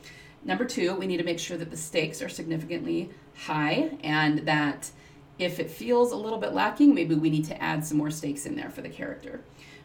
Number 0.44 0.64
two, 0.64 0.94
we 0.94 1.06
need 1.06 1.18
to 1.18 1.24
make 1.24 1.38
sure 1.38 1.58
that 1.58 1.70
the 1.70 1.76
stakes 1.76 2.22
are 2.22 2.28
significantly 2.30 3.10
high 3.34 3.98
and 4.02 4.40
that 4.40 4.90
if 5.40 5.58
it 5.58 5.70
feels 5.70 6.12
a 6.12 6.16
little 6.16 6.38
bit 6.38 6.52
lacking, 6.52 6.94
maybe 6.94 7.14
we 7.14 7.30
need 7.30 7.46
to 7.46 7.60
add 7.62 7.84
some 7.84 7.96
more 7.96 8.10
stakes 8.10 8.44
in 8.44 8.56
there 8.56 8.68
for 8.68 8.82
the 8.82 8.90
character. 8.90 9.40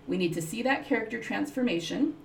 We 0.06 0.18
need 0.18 0.34
to 0.34 0.42
see 0.42 0.62
that 0.64 0.86
character 0.86 1.20
transformation. 1.20 2.16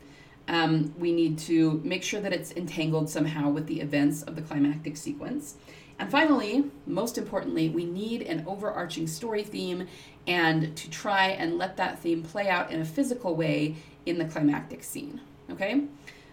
Um, 0.49 0.93
we 0.99 1.13
need 1.13 1.39
to 1.41 1.81
make 1.85 2.03
sure 2.03 2.21
that 2.21 2.33
it's 2.33 2.51
entangled 2.53 3.09
somehow 3.09 3.49
with 3.51 3.69
the 3.69 3.81
events 3.81 4.23
of 4.23 4.35
the 4.35 4.43
climactic 4.43 4.97
sequence. 4.97 5.55
And 6.01 6.11
finally, 6.11 6.65
most 6.87 7.19
importantly, 7.19 7.69
we 7.69 7.85
need 7.85 8.23
an 8.23 8.45
overarching 8.49 9.07
story 9.07 9.45
theme 9.45 9.87
and 10.27 10.77
to 10.77 10.91
try 10.91 11.29
and 11.29 11.57
let 11.57 11.77
that 11.77 12.01
theme 12.01 12.23
play 12.25 12.49
out 12.49 12.73
in 12.73 12.81
a 12.81 12.85
physical 12.85 13.37
way 13.37 13.77
in 14.07 14.19
the 14.19 14.25
climactic 14.25 14.83
scene. 14.83 15.21
Okay? 15.51 15.85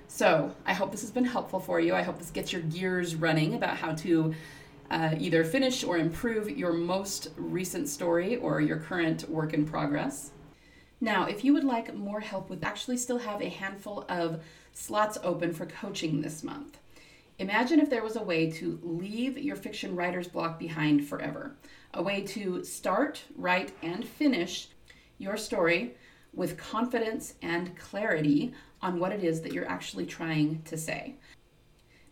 So, 0.08 0.56
I 0.66 0.74
hope 0.74 0.92
this 0.92 1.02
has 1.02 1.12
been 1.12 1.26
helpful 1.26 1.60
for 1.60 1.80
you. 1.80 1.94
I 1.94 2.02
hope 2.02 2.18
this 2.18 2.32
gets 2.32 2.52
your 2.52 2.62
gears 2.64 3.14
running 3.14 3.54
about 3.54 3.78
how 3.78 3.94
to 3.96 4.34
uh, 4.90 5.16
either 5.18 5.44
finish 5.44 5.84
or 5.84 5.98
improve 5.98 6.50
your 6.50 6.74
most 6.74 7.30
recent 7.36 7.90
story 7.90 8.38
or 8.38 8.62
your 8.62 8.78
current 8.78 9.30
work 9.30 9.54
in 9.54 9.66
progress. 9.66 10.32
Now, 11.00 11.26
if 11.26 11.44
you 11.44 11.54
would 11.54 11.64
like 11.64 11.94
more 11.94 12.20
help 12.20 12.50
with 12.50 12.64
actually 12.64 12.98
still 12.98 13.20
have 13.20 13.42
a 13.42 13.50
handful 13.50 14.06
of 14.10 14.44
slots 14.74 15.18
open 15.24 15.54
for 15.54 15.66
coaching 15.66 16.22
this 16.22 16.44
month. 16.44 16.80
Imagine 17.40 17.80
if 17.80 17.90
there 17.90 18.04
was 18.04 18.16
a 18.16 18.24
way 18.24 18.50
to 18.52 18.80
leave 18.82 19.38
your 19.38 19.56
fiction 19.56 19.96
writer's 19.96 20.28
block 20.28 20.58
behind 20.58 21.08
forever, 21.08 21.56
a 21.94 22.02
way 22.02 22.22
to 22.22 22.64
start, 22.64 23.24
write, 23.36 23.74
and 23.84 24.04
finish 24.04 24.70
your 25.20 25.38
story 25.38 25.96
with 26.34 26.58
confidence 26.58 27.36
and 27.42 27.78
clarity 27.78 28.54
on 28.82 29.00
what 29.00 29.12
it 29.12 29.24
is 29.24 29.42
that 29.42 29.54
you're 29.54 29.70
actually 29.70 30.06
trying 30.06 30.62
to 30.64 30.78
say. 30.78 31.16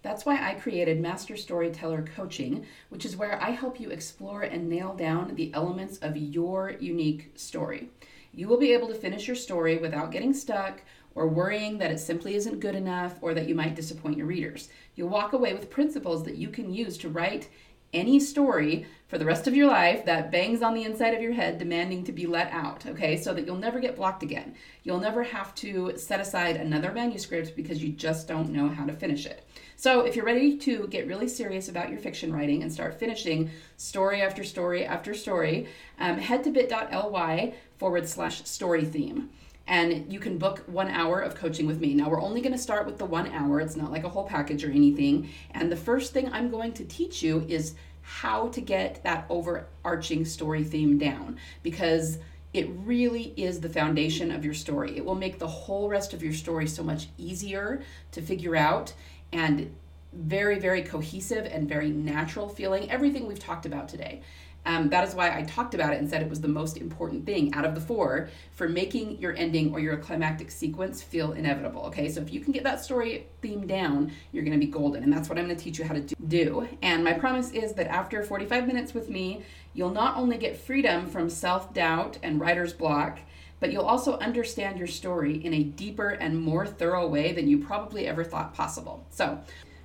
That's 0.06 0.24
why 0.24 0.38
I 0.40 0.54
created 0.54 1.02
Master 1.02 1.36
Storyteller 1.36 2.04
Coaching, 2.04 2.68
which 2.90 3.06
is 3.06 3.18
where 3.18 3.42
I 3.42 3.50
help 3.50 3.80
you 3.80 3.90
explore 3.90 4.44
and 4.44 4.70
nail 4.70 4.94
down 4.94 5.34
the 5.34 5.52
elements 5.52 5.98
of 5.98 6.16
your 6.16 6.76
unique 6.80 7.32
story. 7.34 7.90
You 8.32 8.48
will 8.48 8.60
be 8.60 8.72
able 8.72 8.88
to 8.90 8.94
finish 8.94 9.26
your 9.26 9.36
story 9.36 9.80
without 9.80 10.12
getting 10.12 10.32
stuck 10.32 10.82
or 11.16 11.28
worrying 11.28 11.80
that 11.80 11.90
it 11.90 11.98
simply 11.98 12.36
isn't 12.36 12.60
good 12.60 12.76
enough 12.76 13.18
or 13.22 13.34
that 13.34 13.50
you 13.50 13.56
might 13.56 13.74
disappoint 13.74 14.16
your 14.16 14.28
readers. 14.28 14.70
You'll 14.94 15.10
walk 15.10 15.34
away 15.34 15.56
with 15.56 15.72
principles 15.72 16.24
that 16.26 16.38
you 16.38 16.50
can 16.50 16.72
use 16.72 17.00
to 17.00 17.10
write 17.10 17.50
any 17.96 18.20
story 18.20 18.86
for 19.08 19.18
the 19.18 19.26
rest 19.26 19.48
of 19.48 19.56
your 19.56 19.68
life 19.68 20.06
that 20.06 20.32
bangs 20.32 20.62
on 20.62 20.74
the 20.74 20.84
inside 20.84 21.14
of 21.14 21.22
your 21.22 21.34
head 21.34 21.58
demanding 21.58 22.04
to 22.04 22.12
be 22.12 22.26
let 22.26 22.52
out, 22.52 22.86
okay? 22.86 23.16
So 23.18 23.34
that 23.34 23.46
you'll 23.46 23.56
never 23.56 23.80
get 23.80 23.96
blocked 23.96 24.24
again. 24.24 24.56
You'll 24.84 25.00
never 25.00 25.24
have 25.24 25.54
to 25.56 25.98
set 25.98 26.20
aside 26.20 26.58
another 26.58 26.92
manuscript 26.92 27.56
because 27.56 27.84
you 27.84 27.94
just 27.94 28.28
don't 28.28 28.52
know 28.52 28.68
how 28.68 28.86
to 28.86 28.94
finish 28.94 29.26
it. 29.26 29.48
So, 29.78 30.02
if 30.02 30.16
you're 30.16 30.26
ready 30.26 30.58
to 30.58 30.88
get 30.88 31.08
really 31.08 31.28
serious 31.28 31.68
about 31.68 31.90
your 31.90 32.00
fiction 32.00 32.34
writing 32.34 32.64
and 32.64 32.72
start 32.72 33.00
finishing 33.00 33.52
story 33.78 34.22
after 34.22 34.44
story 34.44 34.86
after 34.86 35.14
story, 35.14 35.68
um, 36.00 36.18
head 36.18 36.44
to 36.46 36.52
bit.ly 36.52 37.54
forward 37.78 38.08
slash 38.08 38.44
story 38.46 38.86
theme 38.86 39.30
and 39.68 40.12
you 40.12 40.20
can 40.20 40.38
book 40.38 40.64
one 40.68 40.90
hour 40.90 41.20
of 41.20 41.36
coaching 41.36 41.66
with 41.66 41.80
me. 41.80 41.94
Now, 41.94 42.10
we're 42.10 42.22
only 42.22 42.42
going 42.42 42.54
to 42.54 42.58
start 42.58 42.86
with 42.86 42.98
the 42.98 43.06
one 43.06 43.32
hour, 43.32 43.60
it's 43.60 43.76
not 43.76 43.92
like 43.92 44.04
a 44.04 44.10
whole 44.10 44.26
package 44.26 44.64
or 44.64 44.70
anything. 44.70 45.30
And 45.52 45.72
the 45.72 45.78
first 45.78 46.14
thing 46.14 46.30
I'm 46.32 46.50
going 46.50 46.74
to 46.74 46.86
teach 46.86 47.24
you 47.24 47.46
is 47.48 47.76
how 48.02 48.50
to 48.50 48.62
get 48.62 49.04
that 49.04 49.26
overarching 49.30 50.26
story 50.26 50.64
theme 50.64 50.98
down 51.00 51.38
because 51.64 52.20
it 52.54 52.70
really 52.86 53.34
is 53.36 53.60
the 53.60 53.70
foundation 53.70 54.32
of 54.32 54.46
your 54.46 54.54
story. 54.54 54.96
It 54.96 55.04
will 55.04 55.16
make 55.16 55.40
the 55.40 55.48
whole 55.48 55.90
rest 55.90 56.14
of 56.14 56.22
your 56.22 56.32
story 56.32 56.68
so 56.68 56.84
much 56.84 57.08
easier 57.18 57.82
to 58.12 58.22
figure 58.22 58.56
out 58.56 58.94
and 59.34 59.76
very, 60.14 60.60
very 60.60 60.82
cohesive 60.82 61.46
and 61.46 61.68
very 61.68 61.90
natural 61.90 62.48
feeling. 62.48 62.90
Everything 62.90 63.28
we've 63.28 63.40
talked 63.40 63.66
about 63.66 63.90
today. 63.90 64.22
Um, 64.66 64.90
that 64.90 65.08
is 65.08 65.14
why 65.14 65.38
I 65.38 65.44
talked 65.44 65.74
about 65.74 65.94
it 65.94 66.00
and 66.00 66.10
said 66.10 66.22
it 66.22 66.30
was 66.30 66.42
the 66.42 66.48
most 66.48 66.78
important 66.78 67.26
thing 67.26 67.54
out 67.54 67.66
of 67.66 67.76
the 67.76 67.82
four 67.82 68.30
for 68.52 68.68
making 68.68 69.20
your 69.20 69.36
ending 69.36 69.74
or 69.74 69.80
your 69.80 69.98
climactic 69.98 70.50
sequence 70.50 71.04
feel 71.04 71.34
inevitable. 71.34 71.84
Okay, 71.84 72.10
so 72.10 72.22
if 72.22 72.34
you 72.34 72.40
can 72.40 72.52
get 72.52 72.64
that 72.64 72.84
story 72.84 73.28
theme 73.42 73.68
down, 73.68 74.12
you're 74.32 74.44
going 74.44 74.60
to 74.60 74.66
be 74.66 74.72
golden, 74.72 75.04
and 75.04 75.14
that's 75.14 75.30
what 75.30 75.38
I'm 75.38 75.46
going 75.46 75.58
to 75.58 75.64
teach 75.64 75.78
you 75.78 75.86
how 75.86 75.94
to 75.94 76.02
do. 76.28 76.68
And 76.82 77.04
my 77.04 77.14
promise 77.14 77.52
is 77.52 77.74
that 77.74 77.88
after 77.88 78.24
45 78.24 78.68
minutes 78.68 78.94
with 78.94 79.10
me, 79.10 79.44
you'll 79.74 79.92
not 79.92 80.18
only 80.18 80.38
get 80.38 80.58
freedom 80.58 81.08
from 81.08 81.30
self 81.30 81.74
doubt 81.74 82.18
and 82.24 82.40
writer's 82.40 82.74
block 82.74 83.20
but 83.60 83.72
you'll 83.72 83.86
also 83.86 84.18
understand 84.20 84.78
your 84.78 84.88
story 84.88 85.44
in 85.44 85.54
a 85.54 85.64
deeper 85.64 86.10
and 86.10 86.40
more 86.40 86.68
thorough 86.68 87.08
way 87.08 87.32
than 87.32 87.48
you 87.48 87.58
probably 87.58 88.06
ever 88.08 88.24
thought 88.24 88.54
possible. 88.54 89.06
So, 89.10 89.40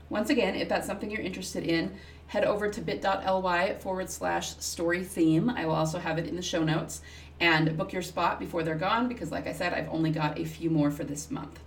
once 0.08 0.28
again, 0.28 0.56
if 0.56 0.68
that's 0.68 0.86
something 0.86 1.10
you're 1.10 1.20
interested 1.20 1.64
in, 1.64 1.96
head 2.30 2.44
over 2.44 2.68
to 2.70 2.80
bit.ly 2.80 3.74
forward 3.80 4.08
slash 4.08 4.56
story 4.58 5.02
theme. 5.02 5.50
I 5.50 5.66
will 5.66 5.74
also 5.74 5.98
have 5.98 6.16
it 6.16 6.28
in 6.28 6.36
the 6.36 6.42
show 6.42 6.62
notes 6.62 7.02
and 7.40 7.76
book 7.76 7.92
your 7.92 8.02
spot 8.02 8.38
before 8.38 8.62
they're 8.62 8.76
gone 8.76 9.08
because, 9.08 9.32
like 9.32 9.48
I 9.48 9.52
said, 9.52 9.74
I've 9.74 9.88
only 9.88 10.12
got 10.12 10.38
a 10.38 10.44
few 10.44 10.70
more 10.70 10.92
for 10.92 11.02
this 11.02 11.28
month. 11.28 11.58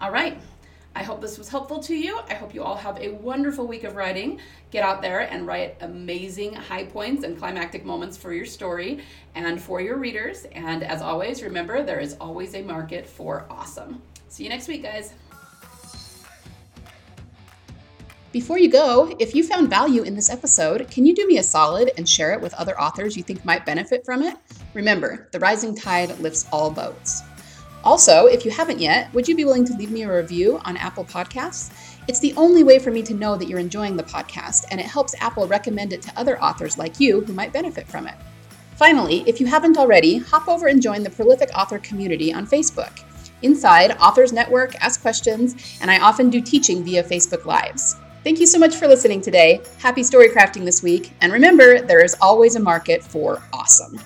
All 0.00 0.12
right. 0.12 0.40
I 0.94 1.02
hope 1.02 1.20
this 1.20 1.38
was 1.38 1.48
helpful 1.48 1.80
to 1.80 1.96
you. 1.96 2.20
I 2.28 2.34
hope 2.34 2.54
you 2.54 2.62
all 2.62 2.76
have 2.76 2.98
a 2.98 3.08
wonderful 3.08 3.66
week 3.66 3.82
of 3.82 3.96
writing. 3.96 4.38
Get 4.70 4.84
out 4.84 5.02
there 5.02 5.20
and 5.20 5.44
write 5.44 5.76
amazing 5.80 6.52
high 6.52 6.84
points 6.84 7.24
and 7.24 7.36
climactic 7.36 7.84
moments 7.84 8.16
for 8.16 8.32
your 8.32 8.46
story 8.46 9.02
and 9.34 9.60
for 9.60 9.80
your 9.80 9.96
readers. 9.96 10.44
And 10.52 10.84
as 10.84 11.02
always, 11.02 11.42
remember 11.42 11.82
there 11.82 11.98
is 11.98 12.14
always 12.20 12.54
a 12.54 12.62
market 12.62 13.08
for 13.08 13.46
awesome. 13.50 14.00
See 14.28 14.44
you 14.44 14.50
next 14.50 14.68
week, 14.68 14.84
guys. 14.84 15.14
Before 18.32 18.58
you 18.58 18.70
go, 18.70 19.14
if 19.18 19.34
you 19.34 19.44
found 19.44 19.68
value 19.68 20.04
in 20.04 20.14
this 20.14 20.30
episode, 20.30 20.90
can 20.90 21.04
you 21.04 21.14
do 21.14 21.26
me 21.26 21.36
a 21.36 21.42
solid 21.42 21.90
and 21.98 22.08
share 22.08 22.32
it 22.32 22.40
with 22.40 22.54
other 22.54 22.80
authors 22.80 23.14
you 23.14 23.22
think 23.22 23.44
might 23.44 23.66
benefit 23.66 24.06
from 24.06 24.22
it? 24.22 24.38
Remember, 24.72 25.28
the 25.32 25.38
rising 25.38 25.74
tide 25.74 26.18
lifts 26.18 26.46
all 26.50 26.70
boats. 26.70 27.22
Also, 27.84 28.24
if 28.28 28.46
you 28.46 28.50
haven't 28.50 28.80
yet, 28.80 29.12
would 29.12 29.28
you 29.28 29.36
be 29.36 29.44
willing 29.44 29.66
to 29.66 29.74
leave 29.74 29.90
me 29.90 30.04
a 30.04 30.16
review 30.16 30.58
on 30.64 30.78
Apple 30.78 31.04
Podcasts? 31.04 31.72
It's 32.08 32.20
the 32.20 32.32
only 32.38 32.64
way 32.64 32.78
for 32.78 32.90
me 32.90 33.02
to 33.02 33.12
know 33.12 33.36
that 33.36 33.48
you're 33.48 33.58
enjoying 33.58 33.98
the 33.98 34.02
podcast, 34.02 34.64
and 34.70 34.80
it 34.80 34.86
helps 34.86 35.14
Apple 35.20 35.46
recommend 35.46 35.92
it 35.92 36.00
to 36.00 36.18
other 36.18 36.42
authors 36.42 36.78
like 36.78 36.98
you 36.98 37.20
who 37.20 37.34
might 37.34 37.52
benefit 37.52 37.86
from 37.86 38.06
it. 38.06 38.14
Finally, 38.76 39.24
if 39.26 39.40
you 39.40 39.46
haven't 39.46 39.76
already, 39.76 40.16
hop 40.16 40.48
over 40.48 40.68
and 40.68 40.80
join 40.80 41.02
the 41.02 41.10
Prolific 41.10 41.50
Author 41.54 41.78
community 41.80 42.32
on 42.32 42.46
Facebook. 42.46 43.02
Inside, 43.42 43.90
Authors 44.00 44.32
Network 44.32 44.74
ask 44.76 45.02
questions, 45.02 45.54
and 45.82 45.90
I 45.90 45.98
often 45.98 46.30
do 46.30 46.40
teaching 46.40 46.82
via 46.82 47.04
Facebook 47.04 47.44
Lives. 47.44 47.96
Thank 48.24 48.38
you 48.38 48.46
so 48.46 48.58
much 48.58 48.76
for 48.76 48.86
listening 48.86 49.20
today. 49.20 49.60
Happy 49.78 50.04
story 50.04 50.28
crafting 50.28 50.64
this 50.64 50.80
week. 50.80 51.12
And 51.20 51.32
remember, 51.32 51.80
there 51.80 52.04
is 52.04 52.16
always 52.20 52.54
a 52.54 52.60
market 52.60 53.02
for 53.02 53.42
awesome. 53.52 53.98